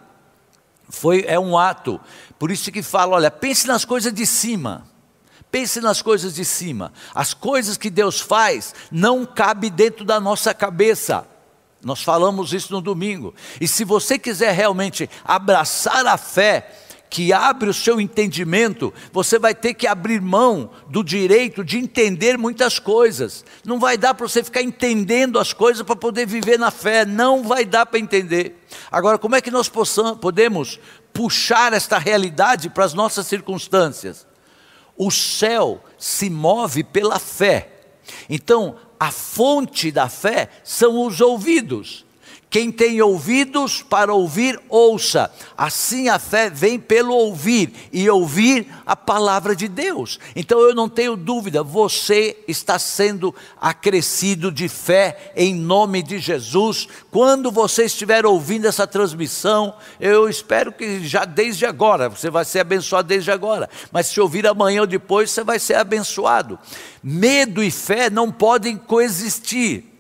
foi, 0.88 1.24
é 1.26 1.38
um 1.38 1.56
ato. 1.56 2.00
Por 2.38 2.50
isso 2.50 2.70
que 2.70 2.82
fala, 2.82 3.16
olha, 3.16 3.30
pense 3.30 3.66
nas 3.66 3.84
coisas 3.84 4.12
de 4.12 4.26
cima. 4.26 4.86
Pense 5.50 5.80
nas 5.80 6.00
coisas 6.00 6.34
de 6.34 6.44
cima. 6.44 6.92
As 7.14 7.34
coisas 7.34 7.76
que 7.76 7.90
Deus 7.90 8.20
faz 8.20 8.74
não 8.90 9.26
cabe 9.26 9.68
dentro 9.68 10.04
da 10.04 10.18
nossa 10.18 10.54
cabeça. 10.54 11.26
Nós 11.84 12.02
falamos 12.02 12.52
isso 12.52 12.72
no 12.72 12.80
domingo. 12.80 13.34
E 13.60 13.66
se 13.66 13.84
você 13.84 14.18
quiser 14.18 14.52
realmente 14.52 15.10
abraçar 15.24 16.06
a 16.06 16.16
fé, 16.16 16.70
que 17.12 17.30
abre 17.30 17.68
o 17.68 17.74
seu 17.74 18.00
entendimento, 18.00 18.90
você 19.12 19.38
vai 19.38 19.54
ter 19.54 19.74
que 19.74 19.86
abrir 19.86 20.18
mão 20.18 20.70
do 20.88 21.04
direito 21.04 21.62
de 21.62 21.76
entender 21.76 22.38
muitas 22.38 22.78
coisas. 22.78 23.44
Não 23.66 23.78
vai 23.78 23.98
dar 23.98 24.14
para 24.14 24.26
você 24.26 24.42
ficar 24.42 24.62
entendendo 24.62 25.38
as 25.38 25.52
coisas 25.52 25.82
para 25.82 25.94
poder 25.94 26.26
viver 26.26 26.58
na 26.58 26.70
fé, 26.70 27.04
não 27.04 27.42
vai 27.42 27.66
dar 27.66 27.84
para 27.84 27.98
entender. 27.98 28.64
Agora, 28.90 29.18
como 29.18 29.36
é 29.36 29.42
que 29.42 29.50
nós 29.50 29.68
possamos, 29.68 30.20
podemos 30.20 30.80
puxar 31.12 31.74
esta 31.74 31.98
realidade 31.98 32.70
para 32.70 32.86
as 32.86 32.94
nossas 32.94 33.26
circunstâncias? 33.26 34.26
O 34.96 35.10
céu 35.10 35.84
se 35.98 36.30
move 36.30 36.82
pela 36.82 37.18
fé. 37.18 37.72
Então, 38.26 38.76
a 38.98 39.10
fonte 39.10 39.92
da 39.92 40.08
fé 40.08 40.48
são 40.64 41.06
os 41.06 41.20
ouvidos. 41.20 42.06
Quem 42.52 42.70
tem 42.70 43.00
ouvidos 43.00 43.80
para 43.80 44.12
ouvir, 44.12 44.60
ouça. 44.68 45.32
Assim 45.56 46.10
a 46.10 46.18
fé 46.18 46.50
vem 46.50 46.78
pelo 46.78 47.14
ouvir 47.14 47.72
e 47.90 48.10
ouvir 48.10 48.66
a 48.84 48.94
palavra 48.94 49.56
de 49.56 49.66
Deus. 49.66 50.20
Então 50.36 50.60
eu 50.60 50.74
não 50.74 50.86
tenho 50.86 51.16
dúvida, 51.16 51.62
você 51.62 52.36
está 52.46 52.78
sendo 52.78 53.34
acrescido 53.58 54.52
de 54.52 54.68
fé 54.68 55.32
em 55.34 55.54
nome 55.54 56.02
de 56.02 56.18
Jesus. 56.18 56.86
Quando 57.10 57.50
você 57.50 57.84
estiver 57.84 58.26
ouvindo 58.26 58.66
essa 58.66 58.86
transmissão, 58.86 59.74
eu 59.98 60.28
espero 60.28 60.72
que 60.72 61.02
já 61.08 61.24
desde 61.24 61.64
agora, 61.64 62.10
você 62.10 62.28
vai 62.28 62.44
ser 62.44 62.58
abençoado 62.58 63.08
desde 63.08 63.30
agora. 63.30 63.66
Mas 63.90 64.08
se 64.08 64.20
ouvir 64.20 64.46
amanhã 64.46 64.82
ou 64.82 64.86
depois, 64.86 65.30
você 65.30 65.42
vai 65.42 65.58
ser 65.58 65.76
abençoado. 65.76 66.58
Medo 67.02 67.62
e 67.62 67.70
fé 67.70 68.10
não 68.10 68.30
podem 68.30 68.76
coexistir 68.76 69.91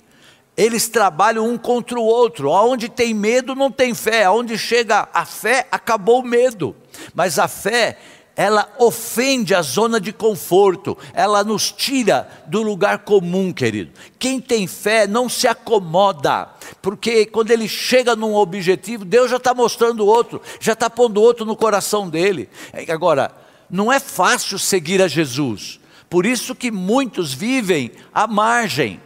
eles 0.56 0.88
trabalham 0.88 1.48
um 1.48 1.56
contra 1.56 1.98
o 1.98 2.04
outro. 2.04 2.50
Onde 2.50 2.88
tem 2.88 3.14
medo, 3.14 3.54
não 3.54 3.70
tem 3.70 3.94
fé. 3.94 4.28
Onde 4.28 4.58
chega 4.58 5.08
a 5.12 5.24
fé, 5.24 5.66
acabou 5.70 6.20
o 6.20 6.26
medo. 6.26 6.76
Mas 7.14 7.38
a 7.38 7.48
fé, 7.48 7.98
ela 8.36 8.70
ofende 8.78 9.54
a 9.54 9.62
zona 9.62 10.00
de 10.00 10.12
conforto, 10.12 10.96
ela 11.12 11.44
nos 11.44 11.70
tira 11.70 12.28
do 12.46 12.62
lugar 12.62 13.00
comum, 13.00 13.52
querido. 13.52 13.92
Quem 14.18 14.40
tem 14.40 14.66
fé 14.66 15.06
não 15.06 15.28
se 15.28 15.46
acomoda, 15.46 16.48
porque 16.80 17.26
quando 17.26 17.50
ele 17.50 17.68
chega 17.68 18.16
num 18.16 18.34
objetivo, 18.34 19.04
Deus 19.04 19.30
já 19.30 19.36
está 19.36 19.54
mostrando 19.54 20.06
outro, 20.06 20.40
já 20.60 20.72
está 20.72 20.88
pondo 20.88 21.20
outro 21.20 21.44
no 21.44 21.56
coração 21.56 22.08
dele. 22.08 22.48
Agora, 22.88 23.32
não 23.68 23.92
é 23.92 24.00
fácil 24.00 24.58
seguir 24.58 25.02
a 25.02 25.08
Jesus, 25.08 25.78
por 26.08 26.24
isso 26.24 26.54
que 26.54 26.70
muitos 26.70 27.34
vivem 27.34 27.92
à 28.14 28.26
margem 28.26 29.00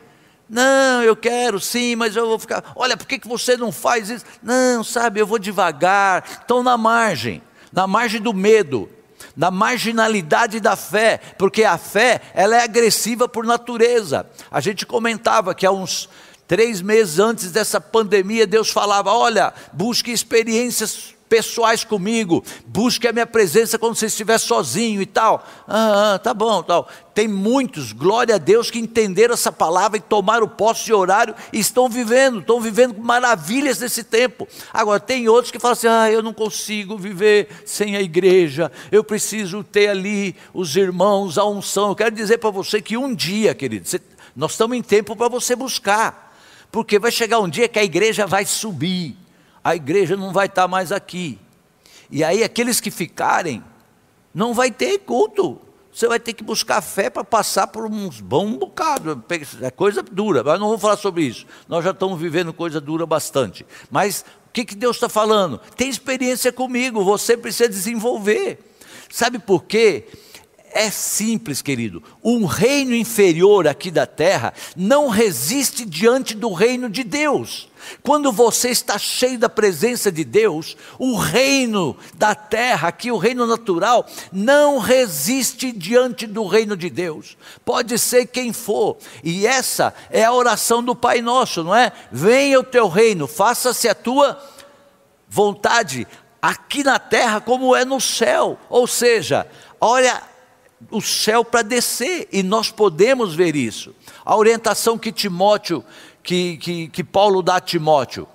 não, 0.48 1.02
eu 1.02 1.16
quero 1.16 1.58
sim, 1.58 1.96
mas 1.96 2.14
eu 2.14 2.26
vou 2.26 2.38
ficar. 2.38 2.72
Olha, 2.76 2.96
por 2.96 3.06
que, 3.06 3.18
que 3.18 3.26
você 3.26 3.56
não 3.56 3.72
faz 3.72 4.08
isso? 4.08 4.24
Não, 4.42 4.84
sabe, 4.84 5.20
eu 5.20 5.26
vou 5.26 5.38
devagar. 5.38 6.24
Estão 6.24 6.62
na 6.62 6.76
margem, 6.76 7.42
na 7.72 7.86
margem 7.86 8.20
do 8.20 8.32
medo, 8.32 8.88
na 9.36 9.50
marginalidade 9.50 10.60
da 10.60 10.76
fé, 10.76 11.18
porque 11.36 11.64
a 11.64 11.76
fé 11.76 12.20
ela 12.32 12.56
é 12.56 12.62
agressiva 12.62 13.28
por 13.28 13.44
natureza. 13.44 14.24
A 14.48 14.60
gente 14.60 14.86
comentava 14.86 15.54
que 15.54 15.66
há 15.66 15.72
uns 15.72 16.08
três 16.46 16.80
meses 16.80 17.18
antes 17.18 17.50
dessa 17.50 17.80
pandemia, 17.80 18.46
Deus 18.46 18.70
falava: 18.70 19.12
olha, 19.12 19.52
busque 19.72 20.12
experiências 20.12 21.15
pessoais 21.28 21.84
comigo, 21.84 22.42
busque 22.66 23.06
a 23.06 23.12
minha 23.12 23.26
presença 23.26 23.78
quando 23.78 23.96
você 23.96 24.06
estiver 24.06 24.38
sozinho 24.38 25.02
e 25.02 25.06
tal. 25.06 25.46
Ah, 25.66 26.14
ah, 26.14 26.18
tá 26.18 26.32
bom, 26.32 26.62
tal. 26.62 26.88
Tem 27.14 27.26
muitos, 27.26 27.92
glória 27.92 28.34
a 28.34 28.38
Deus, 28.38 28.70
que 28.70 28.78
entenderam 28.78 29.34
essa 29.34 29.50
palavra 29.50 29.96
e 29.96 30.00
tomaram 30.00 30.46
posse 30.46 30.84
de 30.84 30.92
horário 30.92 31.34
e 31.52 31.58
estão 31.58 31.88
vivendo, 31.88 32.40
estão 32.40 32.60
vivendo 32.60 32.98
maravilhas 32.98 33.78
desse 33.78 34.04
tempo. 34.04 34.46
Agora, 34.72 35.00
tem 35.00 35.28
outros 35.28 35.50
que 35.50 35.58
falam 35.58 35.72
assim: 35.72 35.88
ah, 35.88 36.10
eu 36.10 36.22
não 36.22 36.32
consigo 36.32 36.98
viver 36.98 37.48
sem 37.64 37.96
a 37.96 38.02
igreja, 38.02 38.70
eu 38.92 39.02
preciso 39.02 39.64
ter 39.64 39.88
ali 39.88 40.36
os 40.52 40.76
irmãos, 40.76 41.38
a 41.38 41.44
unção. 41.46 41.88
Eu 41.88 41.96
quero 41.96 42.14
dizer 42.14 42.38
para 42.38 42.50
você 42.50 42.82
que 42.82 42.96
um 42.96 43.14
dia, 43.14 43.54
querido, 43.54 43.88
você, 43.88 44.00
nós 44.34 44.52
estamos 44.52 44.76
em 44.76 44.82
tempo 44.82 45.16
para 45.16 45.28
você 45.28 45.56
buscar, 45.56 46.36
porque 46.70 46.98
vai 46.98 47.10
chegar 47.10 47.40
um 47.40 47.48
dia 47.48 47.68
que 47.68 47.78
a 47.78 47.84
igreja 47.84 48.26
vai 48.26 48.44
subir 48.44 49.16
a 49.66 49.74
igreja 49.74 50.16
não 50.16 50.32
vai 50.32 50.46
estar 50.46 50.68
mais 50.68 50.92
aqui. 50.92 51.40
E 52.08 52.22
aí 52.22 52.44
aqueles 52.44 52.80
que 52.80 52.88
ficarem, 52.88 53.64
não 54.32 54.54
vai 54.54 54.70
ter 54.70 54.98
culto. 54.98 55.60
Você 55.92 56.06
vai 56.06 56.20
ter 56.20 56.34
que 56.34 56.44
buscar 56.44 56.80
fé 56.80 57.10
para 57.10 57.24
passar 57.24 57.66
por 57.66 57.84
uns 57.84 58.20
bom 58.20 58.52
bocado. 58.52 59.24
É 59.60 59.68
coisa 59.68 60.04
dura, 60.04 60.44
mas 60.44 60.60
não 60.60 60.68
vou 60.68 60.78
falar 60.78 60.96
sobre 60.96 61.24
isso. 61.24 61.46
Nós 61.68 61.84
já 61.84 61.90
estamos 61.90 62.20
vivendo 62.20 62.52
coisa 62.52 62.80
dura 62.80 63.04
bastante. 63.06 63.66
Mas 63.90 64.24
o 64.46 64.52
que, 64.52 64.64
que 64.64 64.76
Deus 64.76 64.98
está 64.98 65.08
falando? 65.08 65.60
Tem 65.76 65.88
experiência 65.88 66.52
comigo, 66.52 67.02
você 67.02 67.36
precisa 67.36 67.68
desenvolver. 67.68 68.60
Sabe 69.10 69.40
por 69.40 69.64
quê? 69.64 70.06
É 70.78 70.90
simples, 70.90 71.62
querido. 71.62 72.02
Um 72.22 72.44
reino 72.44 72.94
inferior 72.94 73.66
aqui 73.66 73.90
da 73.90 74.04
terra 74.04 74.52
não 74.76 75.08
resiste 75.08 75.86
diante 75.86 76.34
do 76.34 76.52
reino 76.52 76.90
de 76.90 77.02
Deus. 77.02 77.70
Quando 78.02 78.30
você 78.30 78.68
está 78.68 78.98
cheio 78.98 79.38
da 79.38 79.48
presença 79.48 80.12
de 80.12 80.22
Deus, 80.22 80.76
o 80.98 81.16
reino 81.16 81.96
da 82.16 82.34
terra, 82.34 82.88
aqui 82.88 83.10
o 83.10 83.16
reino 83.16 83.46
natural, 83.46 84.06
não 84.30 84.76
resiste 84.76 85.72
diante 85.72 86.26
do 86.26 86.46
reino 86.46 86.76
de 86.76 86.90
Deus. 86.90 87.38
Pode 87.64 87.98
ser 87.98 88.26
quem 88.26 88.52
for. 88.52 88.98
E 89.24 89.46
essa 89.46 89.94
é 90.10 90.24
a 90.24 90.32
oração 90.34 90.82
do 90.82 90.94
Pai 90.94 91.22
Nosso, 91.22 91.64
não 91.64 91.74
é? 91.74 91.90
Venha 92.12 92.60
o 92.60 92.64
teu 92.64 92.86
reino, 92.86 93.26
faça-se 93.26 93.88
a 93.88 93.94
tua 93.94 94.38
vontade 95.26 96.06
aqui 96.42 96.84
na 96.84 96.98
terra 96.98 97.40
como 97.40 97.74
é 97.74 97.82
no 97.82 97.98
céu. 97.98 98.58
Ou 98.68 98.86
seja, 98.86 99.46
olha 99.80 100.35
o 100.90 101.00
céu 101.00 101.44
para 101.44 101.62
descer 101.62 102.28
e 102.32 102.42
nós 102.42 102.70
podemos 102.70 103.34
ver 103.34 103.56
isso. 103.56 103.94
A 104.24 104.36
orientação 104.36 104.98
que 104.98 105.12
Timóteo 105.12 105.84
que, 106.26 106.56
que, 106.56 106.88
que 106.88 107.04
Paulo 107.04 107.40
dá 107.40 107.56
a 107.56 107.60
Timóteo. 107.60 108.26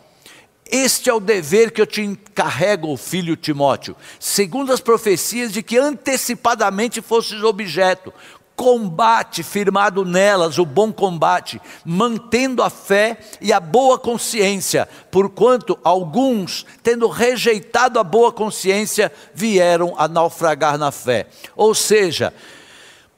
Este 0.66 1.10
é 1.10 1.14
o 1.14 1.20
dever 1.20 1.72
que 1.72 1.82
eu 1.82 1.86
te 1.86 2.02
encarrego, 2.02 2.96
filho 2.96 3.36
Timóteo, 3.36 3.94
segundo 4.18 4.72
as 4.72 4.80
profecias 4.80 5.52
de 5.52 5.62
que 5.62 5.78
antecipadamente 5.78 7.02
fosses 7.02 7.44
objeto. 7.44 8.14
Combate 8.62 9.42
firmado 9.42 10.06
nelas 10.06 10.60
o 10.60 10.66
bom 10.68 10.94
combate, 10.94 11.60
mantendo 11.84 12.62
a 12.62 12.70
fé 12.70 13.18
e 13.42 13.52
a 13.52 13.60
boa 13.60 13.98
consciência, 13.98 14.88
porquanto 15.10 15.80
alguns, 15.84 16.64
tendo 16.84 17.08
rejeitado 17.08 17.98
a 17.98 18.04
boa 18.04 18.32
consciência, 18.32 19.12
vieram 19.34 19.96
a 19.98 20.08
naufragar 20.08 20.78
na 20.78 20.92
fé. 20.92 21.26
Ou 21.56 21.74
seja, 21.74 22.32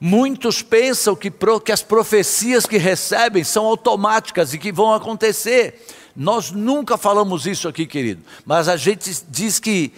Muitos 0.06 0.62
pensam 0.62 1.16
que, 1.16 1.32
que 1.64 1.72
as 1.72 1.82
profecias 1.82 2.66
que 2.66 2.78
recebem 2.78 3.42
são 3.42 3.66
automáticas 3.66 4.54
e 4.54 4.58
que 4.58 4.70
vão 4.70 4.94
acontecer. 4.94 5.86
Nós 6.14 6.52
nunca 6.52 6.98
falamos 6.98 7.48
isso 7.48 7.70
aqui, 7.70 7.86
querido, 7.86 8.22
mas 8.46 8.68
a 8.68 8.76
gente 8.76 9.10
diz 9.30 9.60
que 9.60 9.94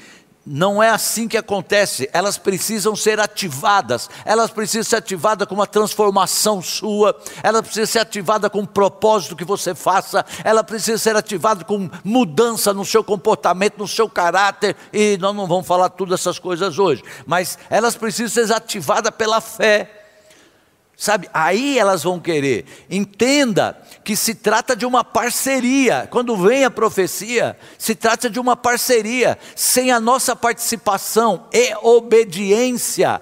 não 0.45 0.81
é 0.81 0.89
assim 0.89 1.27
que 1.27 1.37
acontece, 1.37 2.09
elas 2.13 2.37
precisam 2.37 2.95
ser 2.95 3.19
ativadas, 3.19 4.09
elas 4.23 4.51
precisam 4.51 4.83
ser 4.83 4.97
ativadas 4.97 5.47
com 5.47 5.55
uma 5.55 5.65
transformação 5.65 6.61
sua, 6.61 7.17
ela 7.41 7.63
precisa 7.63 7.87
ser 7.87 7.99
ativada 7.99 8.49
com 8.49 8.59
um 8.59 8.65
propósito 8.65 9.35
que 9.35 9.43
você 9.43 9.73
faça, 9.73 10.23
ela 10.43 10.63
precisa 10.63 10.97
ser 10.97 11.15
ativada 11.15 11.63
com 11.63 11.89
mudança 12.03 12.73
no 12.73 12.85
seu 12.85 13.03
comportamento, 13.03 13.79
no 13.79 13.87
seu 13.87 14.07
caráter, 14.07 14.75
e 14.93 15.17
nós 15.17 15.35
não 15.35 15.47
vamos 15.47 15.65
falar 15.65 15.89
todas 15.89 16.19
essas 16.19 16.37
coisas 16.37 16.77
hoje, 16.77 17.03
mas 17.25 17.57
elas 17.69 17.95
precisam 17.95 18.45
ser 18.45 18.53
ativadas 18.53 19.11
pela 19.15 19.41
fé. 19.41 19.94
Sabe, 20.97 21.29
aí 21.33 21.77
elas 21.77 22.03
vão 22.03 22.19
querer. 22.19 22.65
Entenda 22.89 23.77
que 24.03 24.15
se 24.15 24.33
trata 24.33 24.75
de 24.75 24.85
uma 24.85 25.03
parceria. 25.03 26.07
Quando 26.09 26.37
vem 26.37 26.63
a 26.63 26.71
profecia, 26.71 27.57
se 27.77 27.93
trata 27.93 28.29
de 28.29 28.39
uma 28.39 28.55
parceria. 28.55 29.37
Sem 29.55 29.91
a 29.91 29.99
nossa 29.99 30.35
participação 30.35 31.47
e 31.51 31.75
obediência, 31.81 33.21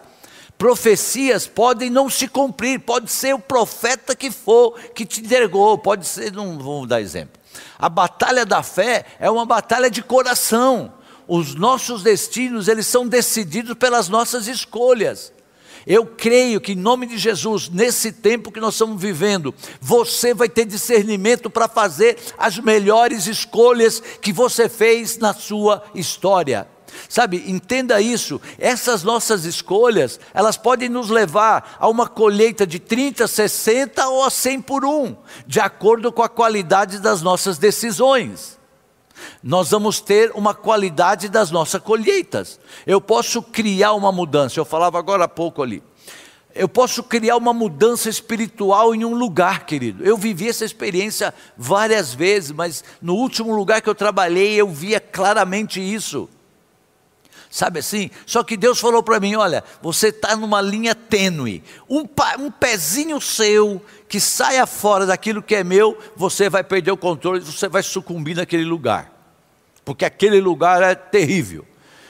profecias 0.56 1.48
podem 1.48 1.90
não 1.90 2.10
se 2.10 2.28
cumprir. 2.28 2.80
Pode 2.80 3.12
ser 3.12 3.34
o 3.34 3.40
profeta 3.40 4.16
que 4.16 4.30
for 4.30 4.80
que 4.94 5.06
te 5.06 5.22
entregou, 5.22 5.78
pode 5.78 6.08
ser, 6.08 6.32
não 6.32 6.58
vamos 6.60 6.88
dar 6.88 7.02
exemplo. 7.02 7.42
A 7.80 7.90
batalha 7.90 8.46
da 8.46 8.62
fé 8.62 9.06
é 9.20 9.30
uma 9.30 9.46
batalha 9.46 9.90
de 9.90 10.04
coração. 10.04 10.94
Os 11.28 11.56
nossos 11.56 12.04
destinos, 12.04 12.68
eles 12.68 12.86
são 12.86 13.08
decididos 13.08 13.74
pelas 13.76 14.10
nossas 14.10 14.48
escolhas. 14.48 15.34
Eu 15.86 16.06
creio 16.06 16.62
que 16.62 16.72
em 16.72 16.76
nome 16.76 17.06
de 17.06 17.18
Jesus, 17.18 17.70
nesse 17.70 18.12
tempo 18.12 18.52
que 18.52 18.60
nós 18.60 18.76
estamos 18.76 19.02
vivendo, 19.02 19.54
você 19.82 20.34
vai 20.34 20.48
ter 20.48 20.66
discernimento 20.66 21.50
para 21.50 21.68
fazer 21.68 22.18
as 22.38 22.58
melhores 22.58 23.28
escolhas 23.28 24.02
que 24.22 24.32
você 24.32 24.70
fez 24.70 25.18
na 25.18 25.34
sua 25.34 25.84
história. 25.94 26.68
Sabe, 27.10 27.44
entenda 27.48 28.00
isso, 28.00 28.40
essas 28.60 29.04
nossas 29.04 29.46
escolhas, 29.46 30.20
elas 30.34 30.58
podem 30.58 30.88
nos 30.88 31.10
levar 31.10 31.78
a 31.80 31.90
uma 31.90 32.08
colheita 32.08 32.68
de 32.68 32.78
30, 32.80 33.28
60 33.28 34.08
ou 34.10 34.24
a 34.24 34.30
100 34.30 34.62
por 34.62 34.86
um, 34.86 35.16
de 35.48 35.60
acordo 35.60 36.12
com 36.12 36.22
a 36.22 36.30
qualidade 36.30 37.00
das 37.00 37.22
nossas 37.22 37.58
decisões 37.58 38.60
nós 39.42 39.72
vamos 39.72 40.00
ter 40.00 40.32
uma 40.34 40.54
qualidade 40.54 41.30
das 41.30 41.52
nossas 41.52 41.82
colheitas. 41.82 42.60
Eu 42.86 43.02
posso 43.02 43.42
criar 43.42 43.94
uma 43.94 44.12
mudança, 44.12 44.60
eu 44.60 44.66
falava 44.66 44.98
agora 44.98 45.26
há 45.26 45.28
pouco 45.28 45.62
ali. 45.62 45.84
Eu 46.56 46.70
posso 46.70 47.02
criar 47.02 47.36
uma 47.36 47.52
mudança 47.52 48.08
espiritual 48.10 48.94
em 48.94 49.04
um 49.04 49.16
lugar, 49.16 49.66
querido. 49.66 50.06
Eu 50.06 50.16
vivi 50.16 50.48
essa 50.48 50.64
experiência 50.64 51.34
várias 51.58 52.14
vezes, 52.14 52.52
mas 52.52 52.84
no 53.02 53.16
último 53.16 53.56
lugar 53.56 53.82
que 53.82 53.90
eu 53.90 53.96
trabalhei, 53.96 54.54
eu 54.54 54.70
via 54.70 55.00
claramente 55.00 55.82
isso. 55.82 56.30
Sabe 57.50 57.80
assim? 57.80 58.10
Só 58.26 58.44
que 58.44 58.56
Deus 58.56 58.80
falou 58.80 59.02
para 59.02 59.20
mim: 59.20 59.36
olha, 59.36 59.64
você 59.82 60.08
está 60.08 60.36
numa 60.36 60.62
linha 60.62 60.94
tênue. 60.94 61.64
Um, 61.90 62.06
um 62.40 62.52
pezinho 62.52 63.20
seu 63.20 63.82
que 64.08 64.20
saia 64.20 64.68
fora 64.68 65.08
daquilo 65.08 65.42
que 65.42 65.56
é 65.56 65.64
meu, 65.64 65.98
você 66.16 66.50
vai 66.50 66.64
perder 66.64 66.92
o 66.92 66.98
controle, 66.98 67.40
você 67.40 67.68
vai 67.68 67.82
sucumbir 67.82 68.36
naquele 68.36 68.64
lugar 68.64 69.13
porque 69.84 70.06
aquele 70.06 70.40
lugar 70.40 70.82
é 70.82 70.96
terrível. 70.96 71.66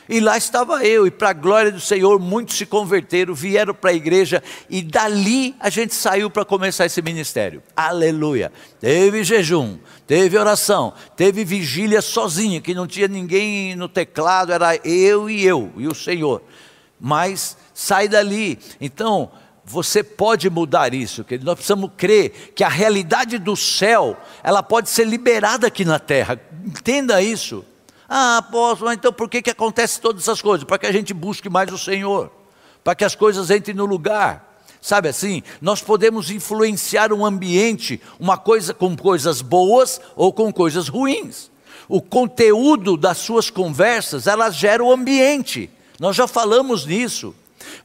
E 0.07 0.19
lá 0.19 0.37
estava 0.37 0.85
eu, 0.85 1.07
e 1.07 1.11
para 1.11 1.29
a 1.29 1.33
glória 1.33 1.71
do 1.71 1.79
Senhor, 1.79 2.19
muitos 2.19 2.57
se 2.57 2.65
converteram, 2.65 3.33
vieram 3.33 3.73
para 3.73 3.91
a 3.91 3.93
igreja, 3.93 4.43
e 4.69 4.81
dali 4.81 5.55
a 5.59 5.69
gente 5.69 5.95
saiu 5.95 6.29
para 6.29 6.43
começar 6.43 6.85
esse 6.85 7.01
ministério. 7.01 7.63
Aleluia! 7.75 8.51
Teve 8.81 9.23
jejum, 9.23 9.77
teve 10.05 10.37
oração, 10.37 10.93
teve 11.15 11.45
vigília 11.45 12.01
sozinho, 12.01 12.61
que 12.61 12.73
não 12.73 12.85
tinha 12.85 13.07
ninguém 13.07 13.75
no 13.75 13.87
teclado, 13.87 14.51
era 14.51 14.75
eu 14.85 15.29
e 15.29 15.45
eu, 15.45 15.71
e 15.77 15.87
o 15.87 15.95
Senhor. 15.95 16.41
Mas 16.99 17.55
sai 17.73 18.07
dali. 18.07 18.59
Então, 18.81 19.31
você 19.65 20.03
pode 20.03 20.49
mudar 20.49 20.93
isso, 20.93 21.23
querido. 21.23 21.45
Nós 21.45 21.55
precisamos 21.55 21.91
crer 21.95 22.53
que 22.55 22.63
a 22.63 22.69
realidade 22.69 23.37
do 23.37 23.55
céu, 23.55 24.17
ela 24.43 24.61
pode 24.61 24.89
ser 24.89 25.07
liberada 25.07 25.67
aqui 25.67 25.85
na 25.85 25.99
terra. 25.99 26.39
Entenda 26.65 27.21
isso. 27.21 27.63
Ah, 28.07 28.37
apóstolo, 28.37 28.91
então 28.91 29.13
por 29.13 29.29
que, 29.29 29.41
que 29.41 29.49
acontece 29.49 29.99
todas 30.01 30.23
essas 30.23 30.41
coisas? 30.41 30.65
Para 30.65 30.77
que 30.77 30.85
a 30.85 30.91
gente 30.91 31.13
busque 31.13 31.49
mais 31.49 31.71
o 31.71 31.77
Senhor, 31.77 32.31
para 32.83 32.93
que 32.93 33.05
as 33.05 33.15
coisas 33.15 33.49
entrem 33.49 33.75
no 33.75 33.85
lugar. 33.85 34.53
Sabe 34.81 35.07
assim, 35.07 35.41
nós 35.61 35.81
podemos 35.81 36.29
influenciar 36.29 37.13
um 37.13 37.25
ambiente, 37.25 38.01
uma 38.19 38.37
coisa 38.37 38.73
com 38.73 38.97
coisas 38.97 39.41
boas 39.41 40.01
ou 40.13 40.33
com 40.33 40.51
coisas 40.51 40.89
ruins. 40.89 41.49
O 41.87 42.01
conteúdo 42.01 42.97
das 42.97 43.17
suas 43.17 43.49
conversas, 43.49 44.27
elas 44.27 44.55
geram 44.55 44.87
o 44.87 44.91
ambiente. 44.91 45.69
Nós 45.99 46.17
já 46.17 46.27
falamos 46.27 46.85
nisso. 46.85 47.33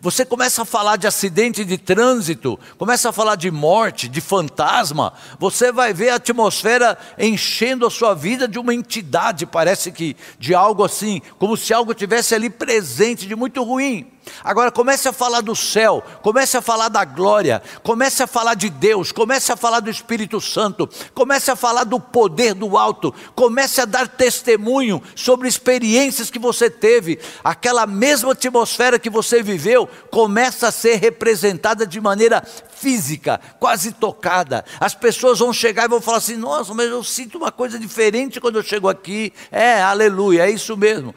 Você 0.00 0.24
começa 0.24 0.62
a 0.62 0.64
falar 0.64 0.96
de 0.96 1.06
acidente 1.06 1.64
de 1.64 1.78
trânsito, 1.78 2.58
começa 2.76 3.08
a 3.08 3.12
falar 3.12 3.36
de 3.36 3.50
morte, 3.50 4.08
de 4.08 4.20
fantasma, 4.20 5.12
você 5.38 5.72
vai 5.72 5.92
ver 5.92 6.10
a 6.10 6.16
atmosfera 6.16 6.98
enchendo 7.18 7.86
a 7.86 7.90
sua 7.90 8.14
vida 8.14 8.46
de 8.46 8.58
uma 8.58 8.74
entidade, 8.74 9.46
parece 9.46 9.90
que 9.90 10.16
de 10.38 10.54
algo 10.54 10.84
assim, 10.84 11.20
como 11.38 11.56
se 11.56 11.72
algo 11.72 11.94
tivesse 11.94 12.34
ali 12.34 12.50
presente 12.50 13.26
de 13.26 13.34
muito 13.34 13.62
ruim. 13.62 14.06
Agora 14.42 14.70
comece 14.70 15.08
a 15.08 15.12
falar 15.12 15.40
do 15.40 15.54
céu, 15.54 16.02
comece 16.22 16.56
a 16.56 16.62
falar 16.62 16.88
da 16.88 17.04
glória, 17.04 17.62
comece 17.82 18.22
a 18.22 18.26
falar 18.26 18.54
de 18.54 18.70
Deus, 18.70 19.12
comece 19.12 19.52
a 19.52 19.56
falar 19.56 19.80
do 19.80 19.90
Espírito 19.90 20.40
Santo, 20.40 20.88
comece 21.14 21.50
a 21.50 21.56
falar 21.56 21.84
do 21.84 22.00
poder 22.00 22.54
do 22.54 22.76
alto, 22.76 23.14
comece 23.34 23.80
a 23.80 23.84
dar 23.84 24.08
testemunho 24.08 25.02
sobre 25.14 25.48
experiências 25.48 26.30
que 26.30 26.38
você 26.38 26.70
teve, 26.70 27.18
aquela 27.42 27.86
mesma 27.86 28.32
atmosfera 28.32 28.98
que 28.98 29.10
você 29.10 29.42
viveu, 29.42 29.88
começa 30.10 30.68
a 30.68 30.72
ser 30.72 30.96
representada 30.96 31.86
de 31.86 32.00
maneira 32.00 32.42
física, 32.70 33.40
quase 33.58 33.92
tocada. 33.92 34.64
As 34.78 34.94
pessoas 34.94 35.38
vão 35.38 35.52
chegar 35.52 35.84
e 35.84 35.88
vão 35.88 36.00
falar 36.00 36.18
assim: 36.18 36.36
"Nossa, 36.36 36.72
mas 36.74 36.88
eu 36.88 37.02
sinto 37.02 37.38
uma 37.38 37.50
coisa 37.50 37.78
diferente 37.78 38.40
quando 38.40 38.56
eu 38.56 38.62
chego 38.62 38.88
aqui". 38.88 39.32
É, 39.50 39.82
aleluia, 39.82 40.46
é 40.46 40.50
isso 40.50 40.76
mesmo. 40.76 41.14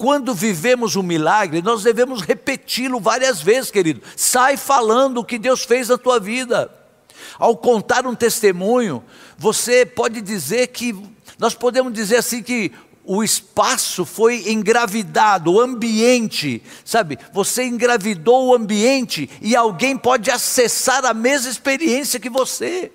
Quando 0.00 0.34
vivemos 0.34 0.96
um 0.96 1.02
milagre, 1.02 1.60
nós 1.60 1.82
devemos 1.82 2.22
repeti-lo 2.22 2.98
várias 2.98 3.42
vezes, 3.42 3.70
querido. 3.70 4.00
Sai 4.16 4.56
falando 4.56 5.18
o 5.18 5.24
que 5.24 5.38
Deus 5.38 5.62
fez 5.62 5.90
na 5.90 5.98
tua 5.98 6.18
vida. 6.18 6.72
Ao 7.38 7.54
contar 7.54 8.06
um 8.06 8.14
testemunho, 8.14 9.04
você 9.36 9.84
pode 9.84 10.22
dizer 10.22 10.68
que, 10.68 10.98
nós 11.38 11.54
podemos 11.54 11.92
dizer 11.92 12.16
assim 12.16 12.42
que 12.42 12.72
o 13.04 13.22
espaço 13.22 14.06
foi 14.06 14.50
engravidado, 14.50 15.52
o 15.52 15.60
ambiente, 15.60 16.62
sabe? 16.82 17.18
Você 17.34 17.64
engravidou 17.64 18.46
o 18.46 18.54
ambiente 18.54 19.28
e 19.42 19.54
alguém 19.54 19.98
pode 19.98 20.30
acessar 20.30 21.04
a 21.04 21.12
mesma 21.12 21.50
experiência 21.50 22.18
que 22.18 22.30
você. 22.30 22.90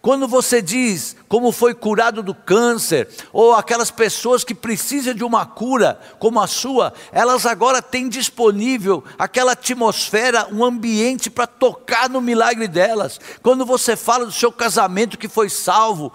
Quando 0.00 0.28
você 0.28 0.60
diz 0.60 1.16
como 1.28 1.50
foi 1.50 1.74
curado 1.74 2.22
do 2.22 2.34
câncer, 2.34 3.08
ou 3.32 3.54
aquelas 3.54 3.90
pessoas 3.90 4.44
que 4.44 4.54
precisam 4.54 5.14
de 5.14 5.24
uma 5.24 5.44
cura 5.44 5.98
como 6.18 6.40
a 6.40 6.46
sua, 6.46 6.92
elas 7.10 7.46
agora 7.46 7.82
têm 7.82 8.08
disponível 8.08 9.02
aquela 9.18 9.52
atmosfera, 9.52 10.48
um 10.52 10.64
ambiente 10.64 11.30
para 11.30 11.46
tocar 11.46 12.08
no 12.08 12.20
milagre 12.20 12.68
delas. 12.68 13.20
Quando 13.42 13.66
você 13.66 13.96
fala 13.96 14.26
do 14.26 14.32
seu 14.32 14.52
casamento 14.52 15.18
que 15.18 15.28
foi 15.28 15.48
salvo, 15.48 16.12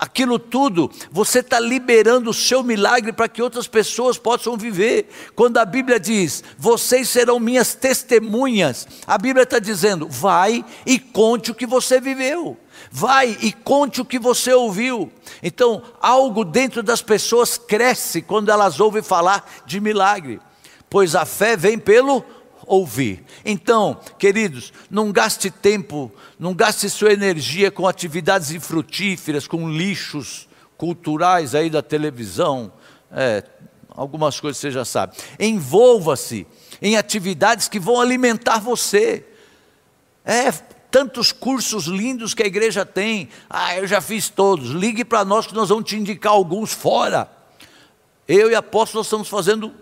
aquilo 0.00 0.38
tudo, 0.38 0.90
você 1.10 1.40
está 1.40 1.60
liberando 1.60 2.30
o 2.30 2.34
seu 2.34 2.62
milagre 2.62 3.12
para 3.12 3.28
que 3.28 3.42
outras 3.42 3.68
pessoas 3.68 4.16
possam 4.16 4.56
viver. 4.56 5.10
Quando 5.36 5.58
a 5.58 5.64
Bíblia 5.64 6.00
diz, 6.00 6.42
vocês 6.56 7.08
serão 7.10 7.38
minhas 7.38 7.74
testemunhas, 7.74 8.88
a 9.06 9.18
Bíblia 9.18 9.42
está 9.42 9.58
dizendo, 9.58 10.08
vai 10.08 10.64
e 10.86 10.98
conte 10.98 11.50
o 11.50 11.54
que 11.54 11.66
você 11.66 12.00
viveu. 12.00 12.56
Vai 12.90 13.36
e 13.40 13.52
conte 13.52 14.00
o 14.00 14.04
que 14.04 14.18
você 14.18 14.52
ouviu. 14.52 15.12
Então, 15.42 15.82
algo 16.00 16.44
dentro 16.44 16.82
das 16.82 17.00
pessoas 17.00 17.56
cresce 17.56 18.20
quando 18.20 18.50
elas 18.50 18.80
ouvem 18.80 19.02
falar 19.02 19.48
de 19.64 19.80
milagre, 19.80 20.40
pois 20.88 21.14
a 21.14 21.24
fé 21.24 21.56
vem 21.56 21.78
pelo 21.78 22.24
ouvir. 22.66 23.24
Então, 23.44 23.98
queridos, 24.18 24.72
não 24.90 25.12
gaste 25.12 25.50
tempo, 25.50 26.10
não 26.38 26.52
gaste 26.52 26.90
sua 26.90 27.12
energia 27.12 27.70
com 27.70 27.86
atividades 27.86 28.50
infrutíferas, 28.50 29.46
com 29.46 29.68
lixos 29.68 30.48
culturais 30.76 31.54
aí 31.54 31.68
da 31.68 31.82
televisão, 31.82 32.72
é, 33.12 33.44
algumas 33.90 34.40
coisas 34.40 34.58
você 34.58 34.70
já 34.70 34.84
sabe. 34.84 35.16
Envolva-se 35.38 36.46
em 36.80 36.96
atividades 36.96 37.68
que 37.68 37.78
vão 37.78 38.00
alimentar 38.00 38.58
você. 38.58 39.26
É, 40.24 40.52
tantos 40.90 41.32
cursos 41.32 41.86
lindos 41.86 42.34
que 42.34 42.42
a 42.42 42.46
igreja 42.46 42.84
tem. 42.84 43.28
Ah, 43.48 43.76
eu 43.76 43.86
já 43.86 44.00
fiz 44.00 44.28
todos. 44.28 44.70
Ligue 44.70 45.04
para 45.04 45.24
nós 45.24 45.46
que 45.46 45.54
nós 45.54 45.68
vamos 45.68 45.84
te 45.84 45.96
indicar 45.96 46.32
alguns 46.32 46.72
fora. 46.72 47.30
Eu 48.26 48.50
e 48.50 48.54
apóstolo 48.54 49.02
estamos 49.02 49.28
fazendo 49.28 49.72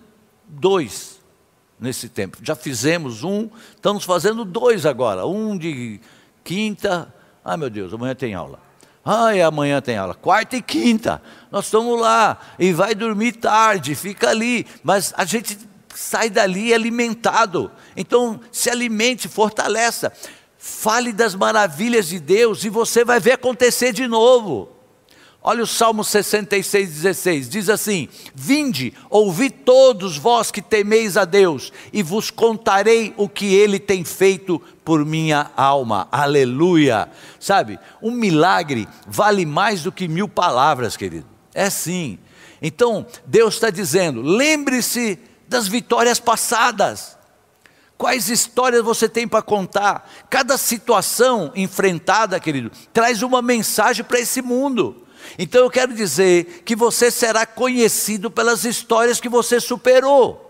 dois 0.47 1.21
nesse 1.79 2.09
tempo. 2.09 2.39
Já 2.43 2.55
fizemos 2.55 3.23
um, 3.23 3.49
estamos 3.75 4.05
fazendo 4.05 4.45
dois 4.45 4.87
agora. 4.87 5.27
Um 5.27 5.57
de 5.57 6.01
quinta. 6.45 7.13
Ah, 7.45 7.57
meu 7.57 7.71
Deus, 7.71 7.93
amanhã 7.93 8.15
tem 8.15 8.35
aula. 8.35 8.61
Ai, 9.05 9.41
amanhã 9.41 9.81
tem 9.81 9.97
aula. 9.97 10.15
Quarta 10.15 10.57
e 10.57 10.63
quinta, 10.63 11.23
nós 11.51 11.65
estamos 11.65 11.99
lá 11.99 12.39
e 12.59 12.73
vai 12.73 12.95
dormir 12.95 13.33
tarde, 13.33 13.95
fica 13.95 14.29
ali. 14.29 14.67
Mas 14.83 15.15
a 15.17 15.25
gente 15.25 15.59
sai 15.95 16.29
dali 16.31 16.75
alimentado. 16.75 17.71
Então, 17.97 18.41
se 18.53 18.71
alimente, 18.71 19.29
fortaleça. 19.29 20.13
Fale 20.59 21.13
das 21.13 21.37
maravilhas 21.37 22.09
de 22.09 22.19
Deus 22.19 22.65
e 22.65 22.69
você 22.69 23.05
vai 23.05 23.21
ver 23.21 23.33
acontecer 23.33 23.93
de 23.93 24.09
novo. 24.09 24.69
Olha 25.41 25.63
o 25.63 25.67
Salmo 25.67 26.03
66, 26.03 26.91
16: 26.91 27.49
diz 27.49 27.69
assim: 27.69 28.09
Vinde, 28.35 28.93
ouvi 29.09 29.51
todos 29.51 30.19
vós 30.19 30.51
que 30.51 30.61
temeis 30.61 31.17
a 31.17 31.25
Deus, 31.25 31.73
e 31.93 32.03
vos 32.03 32.31
contarei 32.31 33.15
o 33.17 33.29
que 33.29 33.55
ele 33.55 33.79
tem 33.79 34.05
feito 34.05 34.61
por 34.85 35.05
minha 35.05 35.51
alma. 35.57 36.09
Aleluia. 36.11 37.09
Sabe, 37.39 37.79
um 38.03 38.11
milagre 38.11 38.89
vale 39.07 39.47
mais 39.47 39.83
do 39.85 39.93
que 39.93 40.09
mil 40.09 40.29
palavras, 40.29 40.97
querido. 40.97 41.27
É 41.55 41.71
sim. 41.71 42.19
Então, 42.61 43.07
Deus 43.25 43.55
está 43.55 43.71
dizendo: 43.71 44.21
lembre-se 44.21 45.19
das 45.47 45.69
vitórias 45.69 46.19
passadas. 46.19 47.18
Quais 47.99 48.31
histórias 48.31 48.85
você 48.85 49.09
tem 49.09 49.27
para 49.27 49.43
contar? 49.43 50.09
Cada 50.31 50.57
situação 50.57 51.53
enfrentada, 51.57 52.39
querido, 52.39 52.71
traz 52.93 53.25
uma 53.25 53.43
mensagem 53.43 54.05
para 54.05 54.21
esse 54.21 54.41
mundo. 54.41 55.05
Então 55.37 55.63
eu 55.63 55.71
quero 55.71 55.93
dizer 55.93 56.63
que 56.65 56.77
você 56.77 57.11
será 57.11 57.45
conhecido 57.45 58.31
pelas 58.31 58.65
histórias 58.65 59.21
que 59.21 59.29
você 59.29 59.59
superou. 59.59 60.45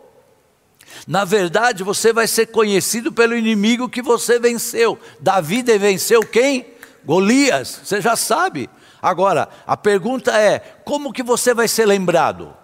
Na 1.06 1.24
verdade, 1.24 1.82
você 1.82 2.12
vai 2.12 2.26
ser 2.26 2.48
conhecido 2.48 3.10
pelo 3.10 3.34
inimigo 3.34 3.88
que 3.88 4.02
você 4.02 4.38
venceu. 4.38 4.98
Davi 5.18 5.62
venceu 5.62 6.20
quem? 6.20 6.66
Golias, 7.02 7.80
você 7.82 7.98
já 8.02 8.14
sabe. 8.14 8.68
Agora, 9.00 9.48
a 9.66 9.76
pergunta 9.76 10.36
é: 10.38 10.58
como 10.84 11.14
que 11.14 11.22
você 11.22 11.54
vai 11.54 11.66
ser 11.66 11.86
lembrado? 11.86 12.54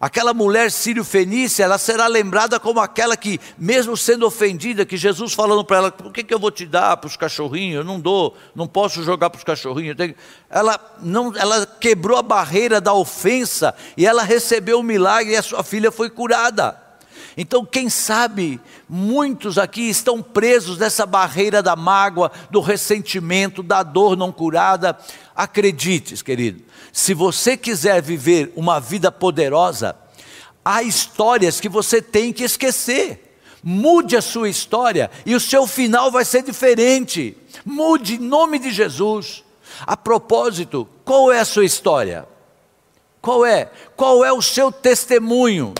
Aquela 0.00 0.34
mulher 0.34 0.70
sírio-fenícia, 0.70 1.64
ela 1.64 1.78
será 1.78 2.06
lembrada 2.06 2.58
como 2.58 2.80
aquela 2.80 3.16
que, 3.16 3.40
mesmo 3.56 3.96
sendo 3.96 4.26
ofendida, 4.26 4.84
que 4.84 4.96
Jesus 4.96 5.32
falando 5.32 5.64
para 5.64 5.76
ela, 5.76 5.92
por 5.92 6.12
que, 6.12 6.24
que 6.24 6.34
eu 6.34 6.38
vou 6.38 6.50
te 6.50 6.66
dar 6.66 6.96
para 6.96 7.06
os 7.06 7.16
cachorrinhos? 7.16 7.78
Eu 7.78 7.84
não 7.84 8.00
dou, 8.00 8.36
não 8.54 8.66
posso 8.66 9.02
jogar 9.02 9.30
para 9.30 9.38
os 9.38 9.44
cachorrinhos. 9.44 9.96
Ela, 10.50 10.78
não, 11.00 11.34
ela 11.36 11.66
quebrou 11.66 12.18
a 12.18 12.22
barreira 12.22 12.80
da 12.80 12.92
ofensa 12.92 13.74
e 13.96 14.04
ela 14.04 14.22
recebeu 14.22 14.80
o 14.80 14.82
milagre 14.82 15.32
e 15.32 15.36
a 15.36 15.42
sua 15.42 15.62
filha 15.62 15.92
foi 15.92 16.10
curada. 16.10 16.83
Então, 17.36 17.64
quem 17.64 17.90
sabe, 17.90 18.60
muitos 18.88 19.58
aqui 19.58 19.88
estão 19.88 20.22
presos 20.22 20.78
nessa 20.78 21.04
barreira 21.04 21.62
da 21.62 21.74
mágoa, 21.74 22.30
do 22.50 22.60
ressentimento, 22.60 23.62
da 23.62 23.82
dor 23.82 24.16
não 24.16 24.30
curada. 24.30 24.96
Acredite, 25.34 26.22
querido, 26.22 26.62
se 26.92 27.12
você 27.12 27.56
quiser 27.56 28.00
viver 28.00 28.52
uma 28.54 28.78
vida 28.78 29.10
poderosa, 29.10 29.96
há 30.64 30.82
histórias 30.82 31.60
que 31.60 31.68
você 31.68 32.00
tem 32.00 32.32
que 32.32 32.44
esquecer. 32.44 33.20
Mude 33.62 34.14
a 34.14 34.22
sua 34.22 34.48
história 34.48 35.10
e 35.24 35.34
o 35.34 35.40
seu 35.40 35.66
final 35.66 36.10
vai 36.10 36.24
ser 36.24 36.42
diferente. 36.42 37.36
Mude 37.64 38.16
em 38.16 38.18
nome 38.18 38.58
de 38.58 38.70
Jesus. 38.70 39.42
A 39.86 39.96
propósito, 39.96 40.86
qual 41.04 41.32
é 41.32 41.40
a 41.40 41.44
sua 41.44 41.64
história? 41.64 42.28
Qual 43.20 43.44
é? 43.44 43.70
Qual 43.96 44.24
é 44.24 44.30
o 44.30 44.42
seu 44.42 44.70
testemunho? 44.70 45.72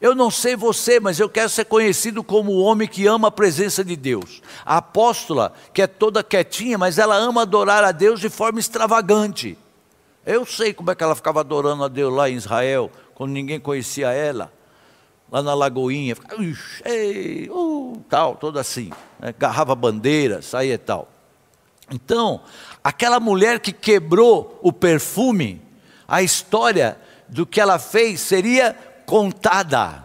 Eu 0.00 0.14
não 0.14 0.30
sei 0.30 0.56
você, 0.56 1.00
mas 1.00 1.18
eu 1.18 1.28
quero 1.28 1.48
ser 1.48 1.64
conhecido 1.64 2.22
como 2.22 2.52
o 2.52 2.60
homem 2.60 2.86
que 2.86 3.06
ama 3.06 3.28
a 3.28 3.30
presença 3.30 3.84
de 3.84 3.96
Deus. 3.96 4.42
A 4.64 4.78
apóstola, 4.78 5.52
que 5.72 5.82
é 5.82 5.86
toda 5.86 6.22
quietinha, 6.22 6.76
mas 6.76 6.98
ela 6.98 7.16
ama 7.16 7.42
adorar 7.42 7.82
a 7.82 7.92
Deus 7.92 8.20
de 8.20 8.28
forma 8.28 8.60
extravagante. 8.60 9.56
Eu 10.24 10.44
sei 10.44 10.74
como 10.74 10.90
é 10.90 10.94
que 10.94 11.04
ela 11.04 11.14
ficava 11.14 11.40
adorando 11.40 11.84
a 11.84 11.88
Deus 11.88 12.12
lá 12.12 12.28
em 12.28 12.34
Israel, 12.34 12.90
quando 13.14 13.30
ninguém 13.30 13.58
conhecia 13.58 14.10
ela, 14.10 14.52
lá 15.30 15.42
na 15.42 15.54
Lagoinha, 15.54 16.14
ficava, 16.14 16.42
ei, 16.84 17.48
uh, 17.50 18.02
tal, 18.08 18.36
toda 18.36 18.60
assim, 18.60 18.90
né? 19.18 19.34
garrava 19.38 19.74
bandeira, 19.74 20.42
saía 20.42 20.74
e 20.74 20.78
tal. 20.78 21.08
Então, 21.90 22.40
aquela 22.82 23.20
mulher 23.20 23.60
que 23.60 23.72
quebrou 23.72 24.58
o 24.62 24.72
perfume, 24.72 25.62
a 26.06 26.22
história 26.22 26.98
do 27.28 27.46
que 27.46 27.60
ela 27.60 27.78
fez 27.78 28.20
seria 28.20 28.76
contada. 29.06 30.04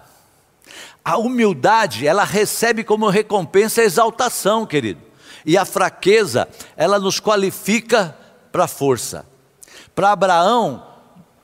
A 1.03 1.17
humildade, 1.17 2.05
ela 2.05 2.23
recebe 2.23 2.83
como 2.83 3.09
recompensa 3.09 3.81
a 3.81 3.85
exaltação, 3.85 4.65
querido. 4.65 5.01
E 5.45 5.57
a 5.57 5.65
fraqueza, 5.65 6.47
ela 6.77 6.99
nos 6.99 7.19
qualifica 7.19 8.15
para 8.51 8.67
força. 8.67 9.25
Para 9.95 10.11
Abraão, 10.11 10.85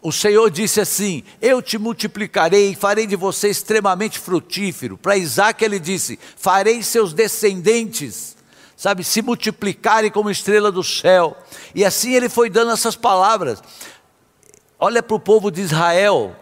o 0.01 0.11
Senhor 0.11 0.49
disse 0.51 0.79
assim: 0.79 1.23
Eu 1.41 1.61
te 1.61 1.77
multiplicarei 1.77 2.71
e 2.71 2.75
farei 2.75 3.07
de 3.07 3.15
você 3.15 3.49
extremamente 3.49 4.19
frutífero. 4.19 4.97
Para 4.97 5.17
Isaac, 5.17 5.65
ele 5.65 5.79
disse: 5.79 6.19
Farei 6.37 6.83
seus 6.83 7.11
descendentes, 7.11 8.37
sabe, 8.75 9.03
se 9.03 9.23
multiplicarem 9.23 10.11
como 10.11 10.29
estrela 10.29 10.71
do 10.71 10.83
céu. 10.83 11.35
E 11.73 11.83
assim 11.83 12.13
ele 12.13 12.29
foi 12.29 12.49
dando 12.49 12.71
essas 12.71 12.95
palavras. 12.95 13.61
Olha 14.79 15.01
para 15.01 15.15
o 15.15 15.19
povo 15.19 15.49
de 15.49 15.61
Israel, 15.61 16.35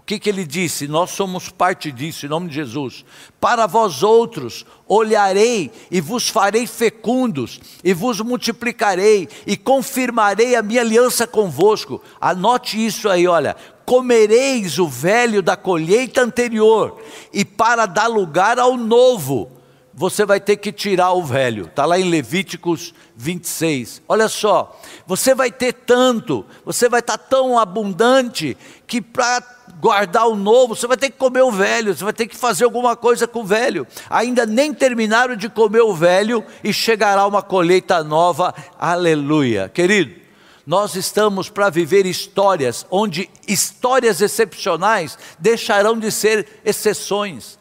o 0.00 0.02
que, 0.10 0.18
que 0.18 0.30
ele 0.30 0.46
disse? 0.46 0.88
Nós 0.88 1.10
somos 1.10 1.50
parte 1.50 1.92
disso, 1.92 2.24
em 2.24 2.28
nome 2.28 2.48
de 2.48 2.54
Jesus. 2.54 3.04
Para 3.38 3.66
vós 3.66 4.02
outros 4.02 4.64
olharei 4.88 5.70
e 5.90 6.00
vos 6.00 6.26
farei 6.28 6.66
fecundos, 6.66 7.60
e 7.84 7.92
vos 7.92 8.18
multiplicarei, 8.20 9.28
e 9.46 9.58
confirmarei 9.58 10.56
a 10.56 10.62
minha 10.62 10.80
aliança 10.80 11.26
convosco. 11.26 12.02
Anote 12.18 12.84
isso 12.84 13.10
aí, 13.10 13.28
olha. 13.28 13.54
Comereis 13.84 14.78
o 14.78 14.88
velho 14.88 15.42
da 15.42 15.56
colheita 15.56 16.22
anterior, 16.22 16.98
e 17.32 17.44
para 17.44 17.84
dar 17.84 18.06
lugar 18.06 18.58
ao 18.58 18.76
novo, 18.78 19.50
você 19.92 20.24
vai 20.24 20.40
ter 20.40 20.56
que 20.56 20.72
tirar 20.72 21.12
o 21.12 21.22
velho. 21.22 21.66
Está 21.66 21.84
lá 21.84 22.00
em 22.00 22.08
Levíticos 22.08 22.94
26. 23.16 24.00
Olha 24.08 24.28
só, 24.28 24.80
você 25.06 25.34
vai 25.34 25.52
ter 25.52 25.74
tanto, 25.74 26.46
você 26.64 26.88
vai 26.88 27.00
estar 27.00 27.18
tão 27.18 27.58
abundante, 27.58 28.56
que 28.86 29.02
para 29.02 29.59
guardar 29.80 30.28
o 30.28 30.36
novo, 30.36 30.76
você 30.76 30.86
vai 30.86 30.96
ter 30.96 31.10
que 31.10 31.16
comer 31.16 31.42
o 31.42 31.50
velho, 31.50 31.96
você 31.96 32.04
vai 32.04 32.12
ter 32.12 32.26
que 32.26 32.36
fazer 32.36 32.64
alguma 32.64 32.94
coisa 32.94 33.26
com 33.26 33.40
o 33.40 33.44
velho. 33.44 33.86
Ainda 34.08 34.44
nem 34.44 34.74
terminaram 34.74 35.34
de 35.34 35.48
comer 35.48 35.80
o 35.80 35.94
velho 35.94 36.44
e 36.62 36.72
chegará 36.72 37.26
uma 37.26 37.42
colheita 37.42 38.04
nova, 38.04 38.54
aleluia. 38.78 39.68
Querido, 39.68 40.20
nós 40.66 40.94
estamos 40.94 41.48
para 41.48 41.70
viver 41.70 42.04
histórias 42.06 42.86
onde 42.90 43.30
histórias 43.48 44.20
excepcionais 44.20 45.18
deixarão 45.38 45.98
de 45.98 46.12
ser 46.12 46.46
exceções. 46.64 47.58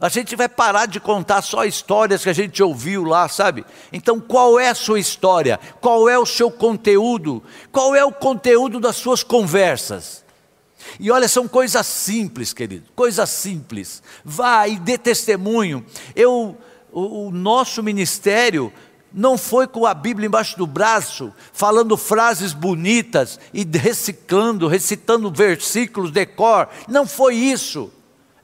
A 0.00 0.08
gente 0.08 0.36
vai 0.36 0.48
parar 0.48 0.86
de 0.86 1.00
contar 1.00 1.42
só 1.42 1.64
histórias 1.64 2.22
que 2.22 2.30
a 2.30 2.32
gente 2.32 2.62
ouviu 2.62 3.02
lá, 3.02 3.28
sabe? 3.28 3.64
Então, 3.92 4.20
qual 4.20 4.58
é 4.58 4.68
a 4.68 4.74
sua 4.74 5.00
história? 5.00 5.58
Qual 5.80 6.08
é 6.08 6.16
o 6.16 6.24
seu 6.24 6.52
conteúdo? 6.52 7.42
Qual 7.72 7.96
é 7.96 8.04
o 8.04 8.12
conteúdo 8.12 8.78
das 8.78 8.94
suas 8.94 9.24
conversas? 9.24 10.24
E 10.98 11.10
olha, 11.10 11.28
são 11.28 11.46
coisas 11.48 11.86
simples, 11.86 12.52
querido, 12.52 12.84
coisas 12.94 13.28
simples. 13.30 14.02
Vá 14.24 14.66
e 14.68 14.78
dê 14.78 14.96
testemunho. 14.98 15.84
Eu, 16.14 16.56
o, 16.92 17.26
o 17.26 17.30
nosso 17.30 17.82
ministério 17.82 18.72
não 19.12 19.38
foi 19.38 19.66
com 19.66 19.86
a 19.86 19.94
Bíblia 19.94 20.26
embaixo 20.26 20.56
do 20.58 20.66
braço, 20.66 21.32
falando 21.52 21.96
frases 21.96 22.52
bonitas 22.52 23.40
e 23.52 23.64
reciclando, 23.64 24.68
recitando 24.68 25.30
versículos 25.30 26.10
de 26.10 26.26
cor. 26.26 26.68
Não 26.86 27.06
foi 27.06 27.34
isso. 27.34 27.90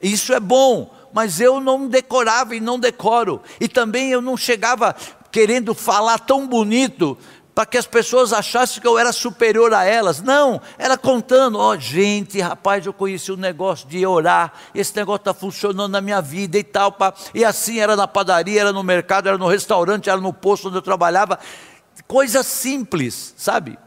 Isso 0.03 0.33
é 0.33 0.41
bom, 0.41 0.93
mas 1.13 1.41
eu 1.41 1.61
não 1.61 1.87
decorava 1.89 2.57
e 2.57 2.61
não 2.61 2.79
decoro. 2.79 3.41
E 3.61 3.69
também 3.69 4.11
eu 4.11 4.21
não 4.21 4.37
chegava 4.37 4.95
querendo 5.31 5.75
falar 5.75 6.19
tão 6.19 6.47
bonito 6.47 7.19
para 7.55 7.65
que 7.65 7.79
as 7.79 7.87
pessoas 7.87 8.33
achassem 8.33 8.83
que 8.83 8.87
eu 8.87 8.99
era 8.99 9.13
superior 9.13 9.73
a 9.73 9.85
elas. 9.85 10.21
Não, 10.21 10.61
era 10.77 10.99
contando, 10.99 11.59
ó 11.59 11.71
oh, 11.71 11.79
gente, 11.79 12.41
rapaz, 12.41 12.85
eu 12.85 12.93
conheci 12.93 13.31
um 13.31 13.37
negócio 13.37 13.89
de 13.89 14.05
orar, 14.05 14.53
esse 14.75 14.95
negócio 14.97 15.21
está 15.21 15.33
funcionando 15.33 15.93
na 15.93 16.01
minha 16.01 16.21
vida 16.21 16.59
e 16.59 16.65
tal. 16.65 16.91
Pá. 16.91 17.15
E 17.33 17.45
assim 17.45 17.79
era 17.79 17.95
na 17.95 18.09
padaria, 18.09 18.61
era 18.61 18.73
no 18.73 18.83
mercado, 18.83 19.29
era 19.29 19.39
no 19.39 19.47
restaurante, 19.47 20.11
era 20.11 20.21
no 20.21 20.33
posto 20.33 20.69
onde 20.69 20.79
eu 20.79 20.83
trabalhava. 20.83 21.39
Coisa 22.09 22.43
simples, 22.43 23.35
sabe? 23.37 23.79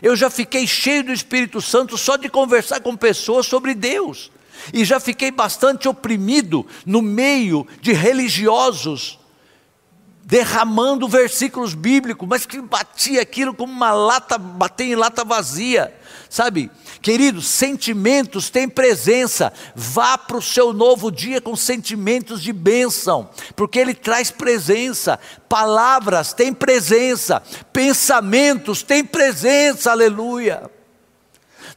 Eu 0.00 0.14
já 0.14 0.30
fiquei 0.30 0.66
cheio 0.66 1.04
do 1.04 1.12
Espírito 1.12 1.60
Santo 1.60 1.98
só 1.98 2.16
de 2.16 2.28
conversar 2.28 2.80
com 2.80 2.96
pessoas 2.96 3.44
sobre 3.46 3.74
Deus. 3.74 4.30
E 4.72 4.84
já 4.84 5.00
fiquei 5.00 5.30
bastante 5.30 5.88
oprimido 5.88 6.66
no 6.86 7.02
meio 7.02 7.66
de 7.80 7.92
religiosos 7.92 9.19
derramando 10.24 11.08
versículos 11.08 11.74
bíblicos, 11.74 12.28
mas 12.28 12.46
que 12.46 12.60
batia 12.60 13.22
aquilo 13.22 13.54
como 13.54 13.72
uma 13.72 13.92
lata, 13.92 14.38
bater 14.38 14.84
em 14.84 14.94
lata 14.94 15.24
vazia. 15.24 15.94
Sabe, 16.28 16.70
queridos, 17.02 17.48
sentimentos 17.48 18.50
têm 18.50 18.68
presença. 18.68 19.52
Vá 19.74 20.16
para 20.16 20.36
o 20.36 20.42
seu 20.42 20.72
novo 20.72 21.10
dia 21.10 21.40
com 21.40 21.56
sentimentos 21.56 22.40
de 22.40 22.52
bênção, 22.52 23.28
porque 23.56 23.78
ele 23.78 23.94
traz 23.94 24.30
presença. 24.30 25.18
Palavras 25.48 26.32
têm 26.32 26.54
presença, 26.54 27.42
pensamentos 27.72 28.82
têm 28.82 29.04
presença, 29.04 29.90
aleluia. 29.90 30.70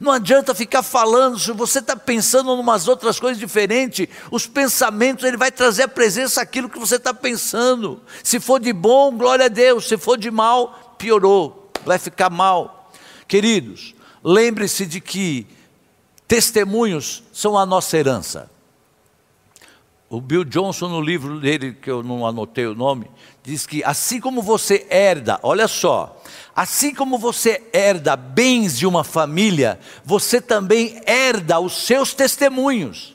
Não 0.04 0.12
adianta 0.12 0.54
ficar 0.54 0.84
falando, 0.84 1.38
se 1.38 1.50
você 1.50 1.80
está 1.80 1.96
pensando 1.96 2.54
em 2.54 2.60
umas 2.60 2.86
outras 2.86 3.18
coisas 3.18 3.38
diferentes, 3.38 4.06
os 4.30 4.46
pensamentos, 4.46 5.24
ele 5.24 5.36
vai 5.36 5.50
trazer 5.50 5.84
a 5.84 5.88
presença 5.88 6.40
aquilo 6.40 6.68
que 6.68 6.78
você 6.78 6.96
está 6.96 7.12
pensando. 7.12 8.00
Se 8.22 8.38
for 8.38 8.60
de 8.60 8.72
bom, 8.72 9.16
glória 9.16 9.46
a 9.46 9.48
Deus, 9.48 9.88
se 9.88 9.96
for 9.98 10.16
de 10.16 10.30
mal, 10.30 10.94
piorou, 10.96 11.70
vai 11.84 11.98
ficar 11.98 12.30
mal. 12.30 12.92
Queridos, 13.26 13.94
Lembre-se 14.24 14.86
de 14.86 15.02
que 15.02 15.46
testemunhos 16.26 17.22
são 17.30 17.58
a 17.58 17.66
nossa 17.66 17.98
herança. 17.98 18.50
O 20.08 20.18
Bill 20.18 20.44
Johnson, 20.44 20.88
no 20.88 21.00
livro 21.02 21.38
dele, 21.40 21.74
que 21.74 21.90
eu 21.90 22.02
não 22.02 22.26
anotei 22.26 22.66
o 22.66 22.74
nome, 22.74 23.10
diz 23.42 23.66
que 23.66 23.84
assim 23.84 24.20
como 24.20 24.40
você 24.40 24.86
herda, 24.88 25.38
olha 25.42 25.68
só, 25.68 26.22
assim 26.54 26.94
como 26.94 27.18
você 27.18 27.62
herda 27.72 28.16
bens 28.16 28.78
de 28.78 28.86
uma 28.86 29.02
família, 29.02 29.78
você 30.04 30.40
também 30.40 31.00
herda 31.06 31.58
os 31.58 31.86
seus 31.86 32.14
testemunhos. 32.14 33.14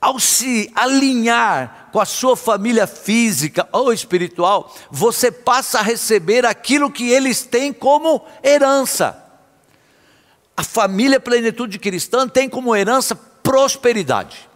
Ao 0.00 0.18
se 0.18 0.72
alinhar 0.74 1.90
com 1.92 2.00
a 2.00 2.06
sua 2.06 2.36
família 2.36 2.86
física 2.86 3.68
ou 3.70 3.92
espiritual, 3.92 4.74
você 4.90 5.30
passa 5.30 5.78
a 5.78 5.82
receber 5.82 6.46
aquilo 6.46 6.90
que 6.90 7.10
eles 7.10 7.42
têm 7.42 7.72
como 7.72 8.24
herança. 8.42 9.22
A 10.56 10.64
família 10.64 11.20
Plenitude 11.20 11.78
Cristã 11.78 12.26
tem 12.26 12.48
como 12.48 12.74
herança 12.74 13.14
prosperidade, 13.14 14.48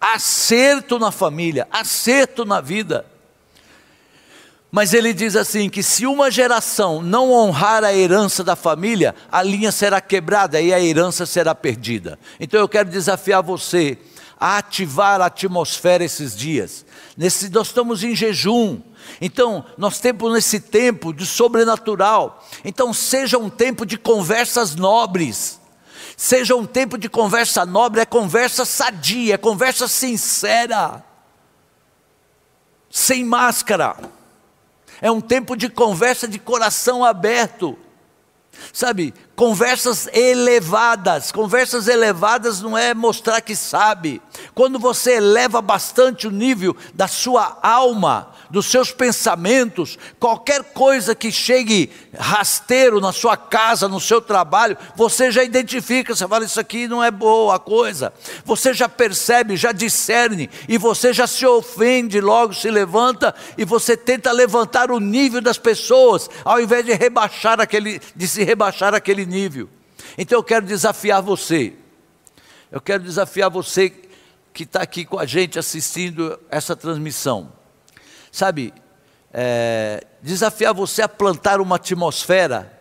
acerto 0.00 0.98
na 0.98 1.10
família, 1.10 1.68
acerto 1.70 2.44
na 2.44 2.60
vida. 2.60 3.06
Mas 4.74 4.92
ele 4.92 5.14
diz 5.14 5.36
assim: 5.36 5.70
que 5.70 5.84
se 5.84 6.04
uma 6.04 6.32
geração 6.32 7.00
não 7.00 7.30
honrar 7.30 7.84
a 7.84 7.94
herança 7.94 8.42
da 8.42 8.56
família, 8.56 9.14
a 9.30 9.40
linha 9.40 9.70
será 9.70 10.00
quebrada 10.00 10.60
e 10.60 10.74
a 10.74 10.80
herança 10.80 11.24
será 11.24 11.54
perdida. 11.54 12.18
Então 12.40 12.58
eu 12.58 12.68
quero 12.68 12.88
desafiar 12.90 13.40
você 13.40 13.96
a 14.36 14.58
ativar 14.58 15.20
a 15.20 15.26
atmosfera 15.26 16.02
esses 16.02 16.36
dias. 16.36 16.84
Nesse, 17.16 17.50
nós 17.50 17.68
estamos 17.68 18.02
em 18.02 18.16
jejum, 18.16 18.80
então, 19.20 19.64
nós 19.78 20.00
temos 20.00 20.32
nesse 20.32 20.58
tempo 20.58 21.12
de 21.12 21.24
sobrenatural. 21.24 22.44
Então, 22.64 22.92
seja 22.92 23.38
um 23.38 23.48
tempo 23.48 23.86
de 23.86 23.96
conversas 23.96 24.74
nobres. 24.74 25.60
Seja 26.16 26.56
um 26.56 26.66
tempo 26.66 26.98
de 26.98 27.08
conversa 27.08 27.64
nobre, 27.64 28.00
é 28.00 28.04
conversa 28.04 28.64
sadia, 28.64 29.34
é 29.34 29.38
conversa 29.38 29.86
sincera. 29.86 31.04
Sem 32.90 33.24
máscara. 33.24 34.23
É 35.04 35.10
um 35.10 35.20
tempo 35.20 35.54
de 35.54 35.68
conversa 35.68 36.26
de 36.26 36.38
coração 36.38 37.04
aberto. 37.04 37.76
Sabe, 38.72 39.12
conversas 39.36 40.08
elevadas. 40.12 41.32
Conversas 41.32 41.88
elevadas 41.88 42.60
não 42.60 42.76
é 42.76 42.94
mostrar 42.94 43.40
que 43.40 43.56
sabe. 43.56 44.22
Quando 44.54 44.78
você 44.78 45.14
eleva 45.14 45.60
bastante 45.60 46.26
o 46.26 46.30
nível 46.30 46.76
da 46.92 47.08
sua 47.08 47.58
alma, 47.62 48.32
dos 48.50 48.66
seus 48.66 48.92
pensamentos, 48.92 49.98
qualquer 50.20 50.62
coisa 50.62 51.14
que 51.14 51.32
chegue 51.32 51.90
rasteiro 52.16 53.00
na 53.00 53.12
sua 53.12 53.36
casa, 53.36 53.88
no 53.88 54.00
seu 54.00 54.20
trabalho, 54.20 54.76
você 54.94 55.30
já 55.30 55.42
identifica, 55.42 56.14
você 56.14 56.26
fala, 56.28 56.44
isso 56.44 56.60
aqui 56.60 56.86
não 56.86 57.02
é 57.02 57.10
boa 57.10 57.58
coisa. 57.58 58.12
Você 58.44 58.72
já 58.72 58.88
percebe, 58.88 59.56
já 59.56 59.72
discerne, 59.72 60.48
e 60.68 60.78
você 60.78 61.12
já 61.12 61.26
se 61.26 61.44
ofende, 61.44 62.20
logo 62.20 62.54
se 62.54 62.70
levanta, 62.70 63.34
e 63.58 63.64
você 63.64 63.96
tenta 63.96 64.30
levantar 64.30 64.90
o 64.90 65.00
nível 65.00 65.40
das 65.40 65.58
pessoas, 65.58 66.30
ao 66.44 66.60
invés 66.60 66.84
de 66.84 66.92
rebaixar 66.92 67.60
aquele, 67.60 68.00
de 68.14 68.28
se 68.28 68.44
rebaixar 68.44 68.94
aquele 68.94 69.23
nível. 69.26 69.68
Então 70.16 70.38
eu 70.38 70.44
quero 70.44 70.66
desafiar 70.66 71.22
você, 71.22 71.74
eu 72.70 72.80
quero 72.80 73.02
desafiar 73.02 73.50
você 73.50 73.90
que 74.52 74.62
está 74.64 74.82
aqui 74.82 75.04
com 75.04 75.18
a 75.18 75.26
gente 75.26 75.58
assistindo 75.58 76.38
essa 76.50 76.76
transmissão 76.76 77.52
sabe, 78.34 78.74
é, 79.32 80.04
desafiar 80.20 80.74
você 80.74 81.02
a 81.02 81.08
plantar 81.08 81.60
uma 81.60 81.76
atmosfera 81.76 82.72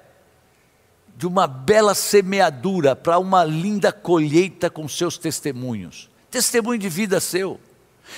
de 1.16 1.28
uma 1.28 1.46
bela 1.46 1.94
semeadura 1.94 2.96
para 2.96 3.20
uma 3.20 3.44
linda 3.44 3.92
colheita 3.92 4.68
com 4.68 4.88
seus 4.88 5.16
testemunhos. 5.16 6.10
Testemunho 6.32 6.80
de 6.80 6.90
vida 6.90 7.20
seu. 7.20 7.60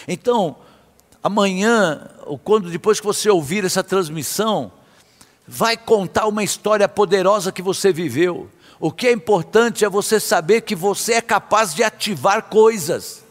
Então, 0.08 0.56
amanhã, 1.22 2.10
ou 2.26 2.40
quando 2.40 2.72
depois 2.72 3.02
que 3.02 3.06
você 3.06 3.30
ouvir 3.30 3.66
essa 3.66 3.84
transmissão, 3.84 4.72
vai 5.48 5.78
contar 5.78 6.28
uma 6.28 6.44
história 6.44 6.88
poderosa 6.88 7.52
que 7.52 7.62
você 7.62 7.92
viveu. 7.92 8.50
O 8.80 8.92
que 8.92 9.08
é 9.08 9.12
importante 9.12 9.86
é 9.86 9.90
você 9.90 10.20
saber 10.20 10.62
que 10.62 10.76
você 10.76 11.14
é 11.14 11.22
capaz 11.22 11.74
de 11.74 11.84
ativar 11.84 12.44
coisas. 12.44 13.24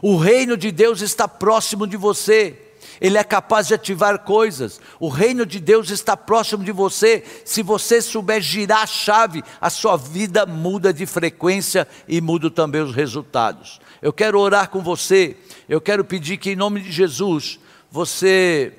O 0.00 0.16
reino 0.16 0.56
de 0.56 0.70
Deus 0.70 1.00
está 1.00 1.26
próximo 1.28 1.86
de 1.86 1.96
você. 1.96 2.62
Ele 3.00 3.18
é 3.18 3.24
capaz 3.24 3.68
de 3.68 3.74
ativar 3.74 4.20
coisas. 4.20 4.80
O 4.98 5.08
reino 5.08 5.44
de 5.44 5.60
Deus 5.60 5.90
está 5.90 6.16
próximo 6.16 6.64
de 6.64 6.72
você. 6.72 7.22
Se 7.44 7.62
você 7.62 8.00
souber 8.00 8.40
girar 8.40 8.82
a 8.82 8.86
chave, 8.86 9.42
a 9.60 9.68
sua 9.68 9.96
vida 9.96 10.46
muda 10.46 10.92
de 10.92 11.04
frequência 11.04 11.86
e 12.08 12.20
muda 12.20 12.50
também 12.50 12.80
os 12.80 12.94
resultados. 12.94 13.80
Eu 14.00 14.12
quero 14.12 14.38
orar 14.38 14.70
com 14.70 14.80
você. 14.80 15.36
Eu 15.68 15.80
quero 15.80 16.04
pedir 16.04 16.38
que, 16.38 16.50
em 16.50 16.56
nome 16.56 16.80
de 16.80 16.90
Jesus, 16.90 17.58
você 17.90 18.72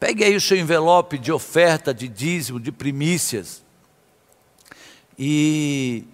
pegue 0.00 0.24
aí 0.24 0.34
o 0.34 0.40
seu 0.40 0.56
envelope 0.56 1.18
de 1.18 1.30
oferta, 1.30 1.92
de 1.92 2.08
dízimo, 2.08 2.58
de 2.58 2.72
primícias. 2.72 3.62
E 5.18 6.04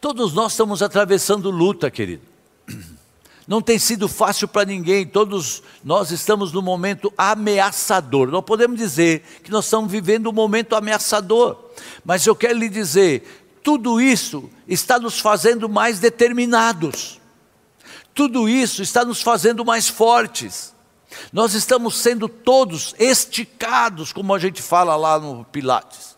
todos 0.00 0.32
nós 0.32 0.52
estamos 0.52 0.82
atravessando 0.82 1.50
luta, 1.50 1.90
querido. 1.90 2.22
Não 3.46 3.60
tem 3.60 3.78
sido 3.78 4.08
fácil 4.08 4.48
para 4.48 4.64
ninguém, 4.64 5.06
todos 5.06 5.62
nós 5.84 6.10
estamos 6.10 6.52
num 6.52 6.62
momento 6.62 7.12
ameaçador. 7.18 8.30
Não 8.30 8.42
podemos 8.42 8.78
dizer 8.78 9.22
que 9.42 9.50
nós 9.50 9.66
estamos 9.66 9.90
vivendo 9.90 10.30
um 10.30 10.32
momento 10.32 10.74
ameaçador, 10.74 11.58
mas 12.04 12.26
eu 12.26 12.34
quero 12.34 12.58
lhe 12.58 12.68
dizer: 12.68 13.50
tudo 13.62 14.00
isso 14.00 14.48
está 14.66 14.98
nos 14.98 15.18
fazendo 15.18 15.68
mais 15.68 15.98
determinados, 15.98 17.20
tudo 18.14 18.48
isso 18.48 18.80
está 18.80 19.04
nos 19.04 19.20
fazendo 19.20 19.64
mais 19.64 19.88
fortes. 19.88 20.71
Nós 21.32 21.54
estamos 21.54 21.96
sendo 21.98 22.28
todos 22.28 22.94
esticados, 22.98 24.12
como 24.12 24.34
a 24.34 24.38
gente 24.38 24.62
fala 24.62 24.96
lá 24.96 25.18
no 25.18 25.44
Pilates. 25.44 26.16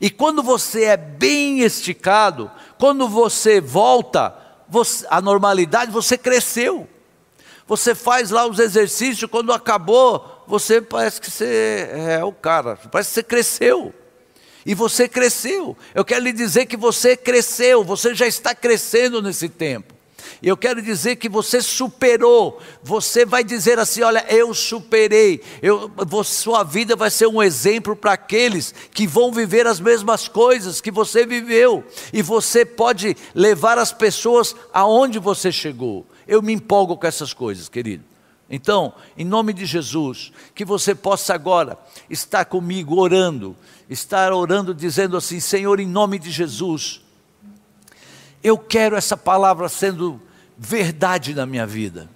E 0.00 0.10
quando 0.10 0.42
você 0.42 0.84
é 0.84 0.96
bem 0.96 1.60
esticado, 1.60 2.50
quando 2.78 3.08
você 3.08 3.60
volta 3.60 4.36
você, 4.68 5.06
a 5.10 5.20
normalidade, 5.20 5.92
você 5.92 6.16
cresceu. 6.16 6.88
Você 7.66 7.94
faz 7.94 8.30
lá 8.30 8.46
os 8.46 8.58
exercícios, 8.58 9.30
quando 9.30 9.52
acabou, 9.52 10.44
você 10.48 10.80
parece 10.80 11.20
que 11.20 11.30
você 11.30 11.88
é 11.94 12.24
o 12.24 12.32
cara, 12.32 12.76
parece 12.90 13.10
que 13.10 13.14
você 13.14 13.22
cresceu. 13.22 13.94
E 14.64 14.74
você 14.74 15.08
cresceu. 15.08 15.76
Eu 15.94 16.04
quero 16.04 16.24
lhe 16.24 16.32
dizer 16.32 16.66
que 16.66 16.76
você 16.76 17.16
cresceu, 17.16 17.84
você 17.84 18.14
já 18.14 18.26
está 18.26 18.54
crescendo 18.54 19.20
nesse 19.20 19.48
tempo. 19.48 19.94
Eu 20.42 20.56
quero 20.56 20.82
dizer 20.82 21.16
que 21.16 21.28
você 21.28 21.60
superou. 21.60 22.60
Você 22.82 23.24
vai 23.24 23.42
dizer 23.44 23.78
assim: 23.78 24.02
olha, 24.02 24.24
eu 24.28 24.52
superei. 24.54 25.40
Eu, 25.62 25.90
sua 26.24 26.62
vida 26.62 26.96
vai 26.96 27.10
ser 27.10 27.26
um 27.26 27.42
exemplo 27.42 27.94
para 27.94 28.12
aqueles 28.12 28.74
que 28.92 29.06
vão 29.06 29.32
viver 29.32 29.66
as 29.66 29.80
mesmas 29.80 30.28
coisas 30.28 30.80
que 30.80 30.90
você 30.90 31.26
viveu. 31.26 31.84
E 32.12 32.22
você 32.22 32.64
pode 32.64 33.16
levar 33.34 33.78
as 33.78 33.92
pessoas 33.92 34.54
aonde 34.72 35.18
você 35.18 35.50
chegou. 35.52 36.06
Eu 36.26 36.42
me 36.42 36.52
empolgo 36.52 36.96
com 36.96 37.06
essas 37.06 37.32
coisas, 37.32 37.68
querido. 37.68 38.04
Então, 38.52 38.92
em 39.16 39.24
nome 39.24 39.54
de 39.54 39.64
Jesus, 39.64 40.30
que 40.54 40.62
você 40.62 40.94
possa 40.94 41.32
agora 41.32 41.78
estar 42.10 42.44
comigo 42.44 43.00
orando, 43.00 43.56
estar 43.88 44.30
orando 44.30 44.74
dizendo 44.74 45.16
assim: 45.16 45.40
Senhor, 45.40 45.80
em 45.80 45.86
nome 45.86 46.18
de 46.18 46.30
Jesus, 46.30 47.00
eu 48.42 48.58
quero 48.58 48.96
essa 48.96 49.16
palavra 49.16 49.68
sendo 49.68 50.20
verdade 50.58 51.34
na 51.34 51.46
minha 51.46 51.66
vida. 51.66 52.08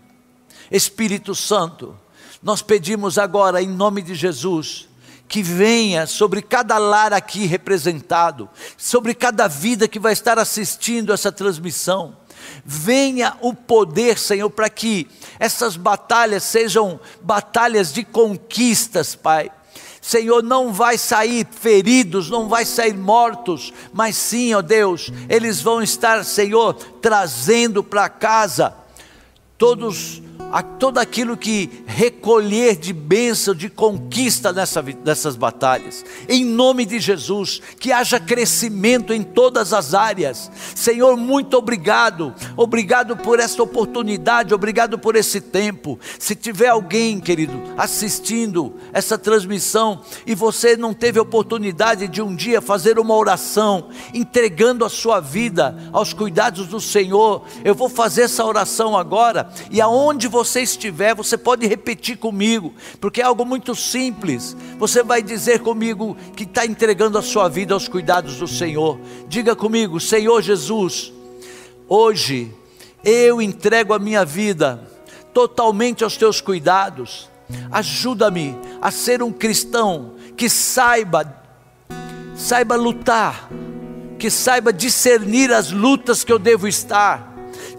Espírito 0.70 1.34
Santo, 1.34 1.96
nós 2.42 2.62
pedimos 2.62 3.18
agora, 3.18 3.62
em 3.62 3.68
nome 3.68 4.02
de 4.02 4.14
Jesus, 4.14 4.88
que 5.28 5.42
venha 5.42 6.06
sobre 6.06 6.42
cada 6.42 6.78
lar 6.78 7.12
aqui 7.12 7.46
representado, 7.46 8.48
sobre 8.76 9.14
cada 9.14 9.48
vida 9.48 9.88
que 9.88 9.98
vai 9.98 10.12
estar 10.12 10.38
assistindo 10.38 11.12
essa 11.12 11.32
transmissão. 11.32 12.16
Venha 12.64 13.36
o 13.40 13.54
poder, 13.54 14.18
Senhor, 14.18 14.50
para 14.50 14.70
que 14.70 15.08
essas 15.38 15.76
batalhas 15.76 16.44
sejam 16.44 17.00
batalhas 17.22 17.92
de 17.92 18.04
conquistas, 18.04 19.14
Pai 19.14 19.50
Senhor, 20.06 20.40
não 20.40 20.72
vai 20.72 20.96
sair 20.96 21.44
feridos, 21.50 22.30
não 22.30 22.48
vai 22.48 22.64
sair 22.64 22.96
mortos, 22.96 23.72
mas 23.92 24.14
sim, 24.14 24.54
ó 24.54 24.62
Deus, 24.62 25.10
eles 25.28 25.60
vão 25.60 25.82
estar, 25.82 26.24
Senhor, 26.24 26.74
trazendo 26.74 27.82
para 27.82 28.08
casa 28.08 28.72
todos 29.58 30.22
a 30.52 30.62
todo 30.62 30.98
aquilo 30.98 31.36
que 31.36 31.84
recolher 31.86 32.76
de 32.76 32.92
bênção, 32.92 33.54
de 33.54 33.68
conquista 33.68 34.52
nessa, 34.52 34.82
nessas 35.04 35.36
batalhas. 35.36 36.04
Em 36.28 36.44
nome 36.44 36.84
de 36.84 37.00
Jesus, 37.00 37.60
que 37.78 37.92
haja 37.92 38.20
crescimento 38.20 39.12
em 39.12 39.22
todas 39.22 39.72
as 39.72 39.94
áreas. 39.94 40.50
Senhor, 40.74 41.16
muito 41.16 41.56
obrigado. 41.56 42.34
Obrigado 42.56 43.16
por 43.16 43.40
esta 43.40 43.62
oportunidade, 43.62 44.54
obrigado 44.54 44.98
por 44.98 45.16
esse 45.16 45.40
tempo. 45.40 45.98
Se 46.18 46.34
tiver 46.34 46.68
alguém, 46.68 47.18
querido, 47.20 47.60
assistindo 47.76 48.74
essa 48.92 49.18
transmissão 49.18 50.00
e 50.26 50.34
você 50.34 50.76
não 50.76 50.94
teve 50.94 51.18
oportunidade 51.18 52.08
de 52.08 52.22
um 52.22 52.34
dia 52.34 52.60
fazer 52.60 52.98
uma 52.98 53.14
oração, 53.14 53.88
entregando 54.14 54.84
a 54.84 54.88
sua 54.88 55.20
vida 55.20 55.76
aos 55.92 56.12
cuidados 56.12 56.66
do 56.68 56.80
Senhor, 56.80 57.44
eu 57.64 57.74
vou 57.74 57.88
fazer 57.88 58.22
essa 58.22 58.44
oração 58.44 58.96
agora 58.96 59.50
e 59.70 59.80
aonde 59.80 60.25
você 60.26 60.62
estiver, 60.62 61.14
você 61.14 61.36
pode 61.36 61.66
repetir 61.66 62.16
comigo, 62.16 62.74
porque 63.00 63.20
é 63.20 63.24
algo 63.24 63.44
muito 63.44 63.74
simples. 63.74 64.56
Você 64.78 65.02
vai 65.02 65.22
dizer 65.22 65.60
comigo 65.60 66.16
que 66.34 66.44
está 66.44 66.64
entregando 66.64 67.18
a 67.18 67.22
sua 67.22 67.48
vida 67.48 67.74
aos 67.74 67.88
cuidados 67.88 68.36
do 68.36 68.48
Senhor. 68.48 68.98
Diga 69.28 69.54
comigo, 69.54 70.00
Senhor 70.00 70.40
Jesus, 70.42 71.12
hoje 71.88 72.52
eu 73.04 73.40
entrego 73.40 73.92
a 73.92 73.98
minha 73.98 74.24
vida 74.24 74.82
totalmente 75.32 76.02
aos 76.02 76.16
teus 76.16 76.40
cuidados. 76.40 77.28
Ajuda-me 77.70 78.56
a 78.80 78.90
ser 78.90 79.22
um 79.22 79.30
cristão 79.30 80.14
que 80.36 80.48
saiba, 80.48 81.42
saiba 82.34 82.74
lutar, 82.74 83.48
que 84.18 84.30
saiba 84.30 84.72
discernir 84.72 85.52
as 85.52 85.70
lutas 85.70 86.24
que 86.24 86.32
eu 86.32 86.38
devo 86.38 86.66
estar 86.66 87.35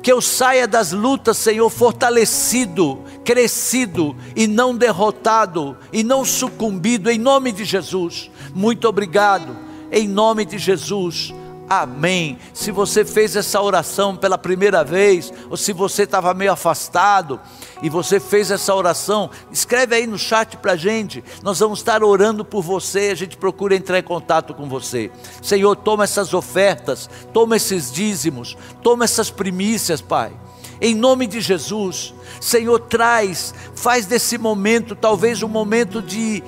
que 0.07 0.11
eu 0.13 0.21
saia 0.21 0.65
das 0.65 0.93
lutas, 0.93 1.35
Senhor, 1.35 1.69
fortalecido, 1.69 3.03
crescido 3.25 4.15
e 4.37 4.47
não 4.47 4.73
derrotado 4.73 5.77
e 5.91 6.01
não 6.01 6.23
sucumbido, 6.23 7.11
em 7.11 7.17
nome 7.17 7.51
de 7.51 7.65
Jesus. 7.65 8.31
Muito 8.55 8.87
obrigado, 8.87 9.53
em 9.91 10.07
nome 10.07 10.45
de 10.45 10.57
Jesus. 10.57 11.33
Amém. 11.69 12.37
Se 12.53 12.71
você 12.71 13.03
fez 13.03 13.35
essa 13.35 13.61
oração 13.61 14.15
pela 14.15 14.37
primeira 14.37 14.85
vez, 14.85 15.33
ou 15.49 15.57
se 15.57 15.73
você 15.73 16.03
estava 16.03 16.33
meio 16.33 16.53
afastado 16.53 17.39
e 17.81 17.89
você 17.89 18.21
fez 18.21 18.49
essa 18.51 18.73
oração, 18.73 19.29
escreve 19.51 19.95
aí 19.95 20.07
no 20.07 20.17
chat 20.17 20.55
para 20.57 20.73
a 20.73 20.77
gente. 20.77 21.21
Nós 21.43 21.59
vamos 21.59 21.79
estar 21.79 22.03
orando 22.03 22.45
por 22.45 22.61
você. 22.61 23.09
A 23.11 23.15
gente 23.15 23.35
procura 23.35 23.75
entrar 23.75 23.99
em 23.99 24.03
contato 24.03 24.53
com 24.53 24.69
você. 24.69 25.11
Senhor, 25.41 25.75
toma 25.75 26.05
essas 26.05 26.33
ofertas, 26.33 27.09
toma 27.33 27.57
esses 27.57 27.91
dízimos, 27.91 28.55
toma 28.81 29.03
essas 29.03 29.29
primícias, 29.29 29.99
Pai. 29.99 30.31
Em 30.79 30.93
nome 30.93 31.25
de 31.25 31.41
Jesus, 31.41 32.13
Senhor, 32.39 32.79
traz, 32.79 33.53
faz 33.75 34.05
desse 34.05 34.37
momento 34.37 34.95
talvez 34.95 35.41
um 35.41 35.47
momento 35.47 36.03
de 36.03 36.43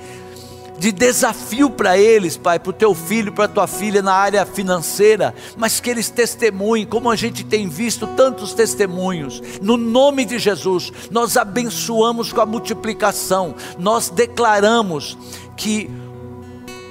de 0.80 0.92
desafio 0.92 1.68
para 1.68 1.98
eles, 1.98 2.38
Pai, 2.38 2.58
para 2.58 2.70
o 2.70 2.72
teu 2.72 2.94
filho, 2.94 3.32
para 3.32 3.44
a 3.44 3.48
tua 3.48 3.66
filha 3.66 4.00
na 4.00 4.14
área 4.14 4.46
financeira, 4.46 5.34
mas 5.54 5.78
que 5.78 5.90
eles 5.90 6.08
testemunhem, 6.08 6.86
como 6.86 7.10
a 7.10 7.16
gente 7.16 7.44
tem 7.44 7.68
visto 7.68 8.06
tantos 8.06 8.54
testemunhos, 8.54 9.42
no 9.60 9.76
nome 9.76 10.24
de 10.24 10.38
Jesus, 10.38 10.90
nós 11.10 11.36
abençoamos 11.36 12.32
com 12.32 12.40
a 12.40 12.46
multiplicação, 12.46 13.54
nós 13.78 14.08
declaramos 14.08 15.18
que 15.54 15.90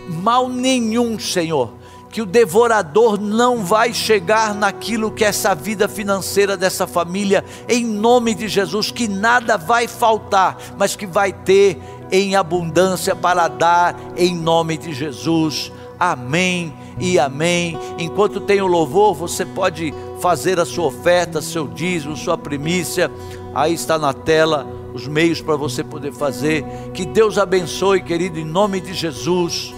mal 0.07 0.47
nenhum, 0.47 1.17
Senhor, 1.17 1.73
que 2.11 2.21
o 2.21 2.27
devorador 2.27 3.19
não 3.19 3.63
vai 3.63 3.91
chegar 3.91 4.53
naquilo 4.53 5.11
que 5.11 5.25
é 5.25 5.29
essa 5.29 5.55
vida 5.55 5.87
financeira 5.87 6.55
dessa 6.55 6.85
família, 6.85 7.43
em 7.67 7.85
nome 7.85 8.35
de 8.35 8.47
Jesus, 8.47 8.91
que 8.91 9.07
nada 9.07 9.57
vai 9.57 9.87
faltar, 9.87 10.57
mas 10.77 10.95
que 10.95 11.07
vai 11.07 11.33
ter 11.33 11.79
em 12.11 12.35
abundância 12.35 13.15
para 13.15 13.47
dar 13.47 13.95
em 14.15 14.35
nome 14.35 14.77
de 14.77 14.93
Jesus. 14.93 15.71
Amém 15.99 16.73
e 16.99 17.19
amém. 17.19 17.77
Enquanto 17.97 18.39
tem 18.39 18.61
o 18.61 18.67
louvor, 18.67 19.13
você 19.13 19.45
pode 19.45 19.93
fazer 20.19 20.59
a 20.59 20.65
sua 20.65 20.85
oferta, 20.85 21.41
seu 21.41 21.67
dízimo, 21.67 22.15
sua 22.15 22.37
primícia. 22.37 23.11
Aí 23.53 23.73
está 23.73 23.97
na 23.97 24.13
tela 24.13 24.67
os 24.93 25.07
meios 25.07 25.41
para 25.41 25.55
você 25.55 25.83
poder 25.83 26.11
fazer. 26.11 26.63
Que 26.93 27.05
Deus 27.05 27.37
abençoe, 27.37 28.01
querido, 28.01 28.39
em 28.39 28.45
nome 28.45 28.79
de 28.79 28.93
Jesus. 28.93 29.73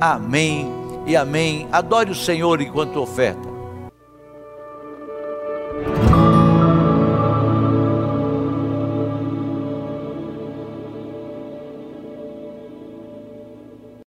Amém 0.00 0.70
e 1.06 1.16
amém. 1.16 1.68
Adore 1.72 2.10
o 2.10 2.14
Senhor 2.14 2.60
enquanto 2.60 3.00
oferta. 3.00 3.47